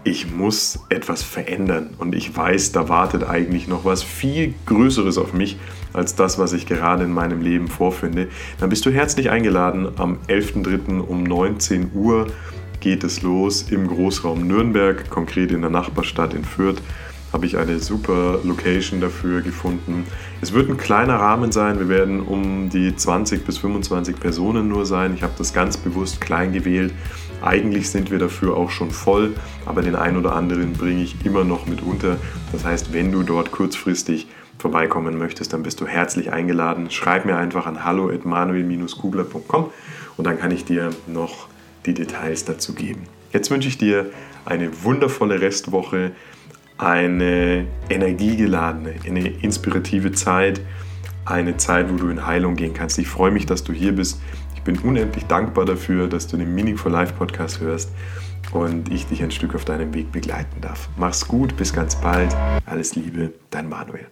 ich 0.06 0.32
muss 0.32 0.80
etwas 0.90 1.24
verändern 1.24 1.90
und 1.98 2.14
ich 2.14 2.38
weiß, 2.38 2.72
da 2.72 2.88
wartet 2.88 3.28
eigentlich 3.28 3.68
noch 3.68 3.86
was 3.86 4.04
viel 4.04 4.54
Größeres 4.68 5.18
auf 5.18 5.34
mich 5.34 5.58
als 5.94 6.14
das, 6.14 6.38
was 6.38 6.54
ich 6.54 6.68
gerade 6.68 7.04
in 7.04 7.12
meinem 7.12 7.42
Leben 7.42 7.68
vorfinde, 7.68 8.28
dann 8.60 8.70
bist 8.70 8.86
du 8.86 8.92
herzlich 8.92 9.32
eingeladen. 9.32 9.90
Am 9.98 10.20
11.03. 10.28 11.00
um 11.00 11.24
19 11.24 11.92
Uhr 11.96 12.28
geht 12.82 13.04
es 13.04 13.24
los 13.24 13.64
im 13.72 13.88
Großraum 13.88 14.46
Nürnberg, 14.46 15.10
konkret 15.10 15.52
in 15.52 15.62
der 15.62 15.72
Nachbarstadt 15.72 16.36
in 16.36 16.46
Fürth. 16.46 16.82
habe 17.34 17.48
ich 17.48 17.58
eine 17.58 17.80
super 17.80 18.40
Location 18.44 19.02
dafür 19.02 19.42
gefunden. 19.42 20.06
Es 20.40 20.54
wird 20.54 20.70
ein 20.70 20.78
kleiner 20.78 21.16
Rahmen 21.16 21.52
sein. 21.52 21.80
Wir 21.80 21.90
werden 21.90 22.22
um 22.22 22.70
die 22.70 22.96
20 22.96 23.44
bis 23.44 23.58
25 23.58 24.20
Personen 24.20 24.70
nur 24.70 24.86
sein. 24.86 25.16
Ich 25.16 25.24
habe 25.24 25.34
das 25.38 25.52
ganz 25.52 25.76
bewusst 25.76 26.22
klein 26.22 26.54
gewählt. 26.54 26.94
Eigentlich 27.46 27.92
sind 27.92 28.10
wir 28.10 28.18
dafür 28.18 28.58
auch 28.58 28.72
schon 28.72 28.90
voll, 28.90 29.36
aber 29.66 29.84
den 29.84 29.96
einen 29.96 30.18
oder 30.18 30.36
anderen 30.36 30.74
bringe 30.74 31.04
ich 31.04 31.24
immer 31.26 31.44
noch 31.44 31.68
mit 31.68 31.82
unter. 31.84 32.18
Das 32.52 32.66
heißt, 32.66 32.92
wenn 32.92 33.12
du 33.12 33.22
dort 33.22 33.52
kurzfristig 33.52 34.28
vorbeikommen 34.58 35.18
möchtest, 35.18 35.54
dann 35.54 35.62
bist 35.62 35.80
du 35.80 35.86
herzlich 35.86 36.32
eingeladen. 36.34 36.90
Schreib 36.90 37.26
mir 37.26 37.38
einfach 37.38 37.68
an 37.68 37.86
hallo@manuel-kugler.com 37.86 39.70
und 40.18 40.24
dann 40.26 40.40
kann 40.40 40.50
ich 40.50 40.66
dir 40.66 40.90
noch 41.06 41.48
die 41.86 41.94
Details 41.94 42.46
dazu 42.46 42.74
geben. 42.74 43.04
Jetzt 43.32 43.52
wünsche 43.52 43.68
ich 43.68 43.78
dir 43.78 44.08
eine 44.46 44.72
wundervolle 44.84 45.40
Restwoche 45.40 46.14
eine 46.78 47.68
energiegeladene, 47.90 48.96
eine 49.06 49.28
inspirative 49.28 50.12
Zeit, 50.12 50.62
eine 51.26 51.58
Zeit, 51.58 51.92
wo 51.92 51.96
du 51.96 52.10
in 52.10 52.26
Heilung 52.26 52.56
gehen 52.56 52.74
kannst. 52.74 53.00
Ich 53.00 53.08
freue 53.08 53.32
mich, 53.32 53.46
dass 53.46 53.64
du 53.64 53.72
hier 53.72 53.94
bist. 53.94 54.22
Ich 54.66 54.74
bin 54.74 54.80
unendlich 54.80 55.28
dankbar 55.28 55.66
dafür, 55.66 56.08
dass 56.08 56.26
du 56.26 56.38
den 56.38 56.56
Meaning 56.56 56.76
for 56.76 56.92
Life 56.92 57.14
Podcast 57.14 57.60
hörst 57.60 57.92
und 58.52 58.92
ich 58.92 59.06
dich 59.06 59.22
ein 59.22 59.30
Stück 59.30 59.54
auf 59.54 59.64
deinem 59.64 59.94
Weg 59.94 60.12
begleiten 60.12 60.60
darf. 60.60 60.90
Mach's 60.98 61.28
gut, 61.28 61.56
bis 61.56 61.72
ganz 61.72 61.96
bald. 61.98 62.36
Alles 62.66 62.96
Liebe, 62.96 63.32
dein 63.52 63.70
Manuel. 63.70 64.08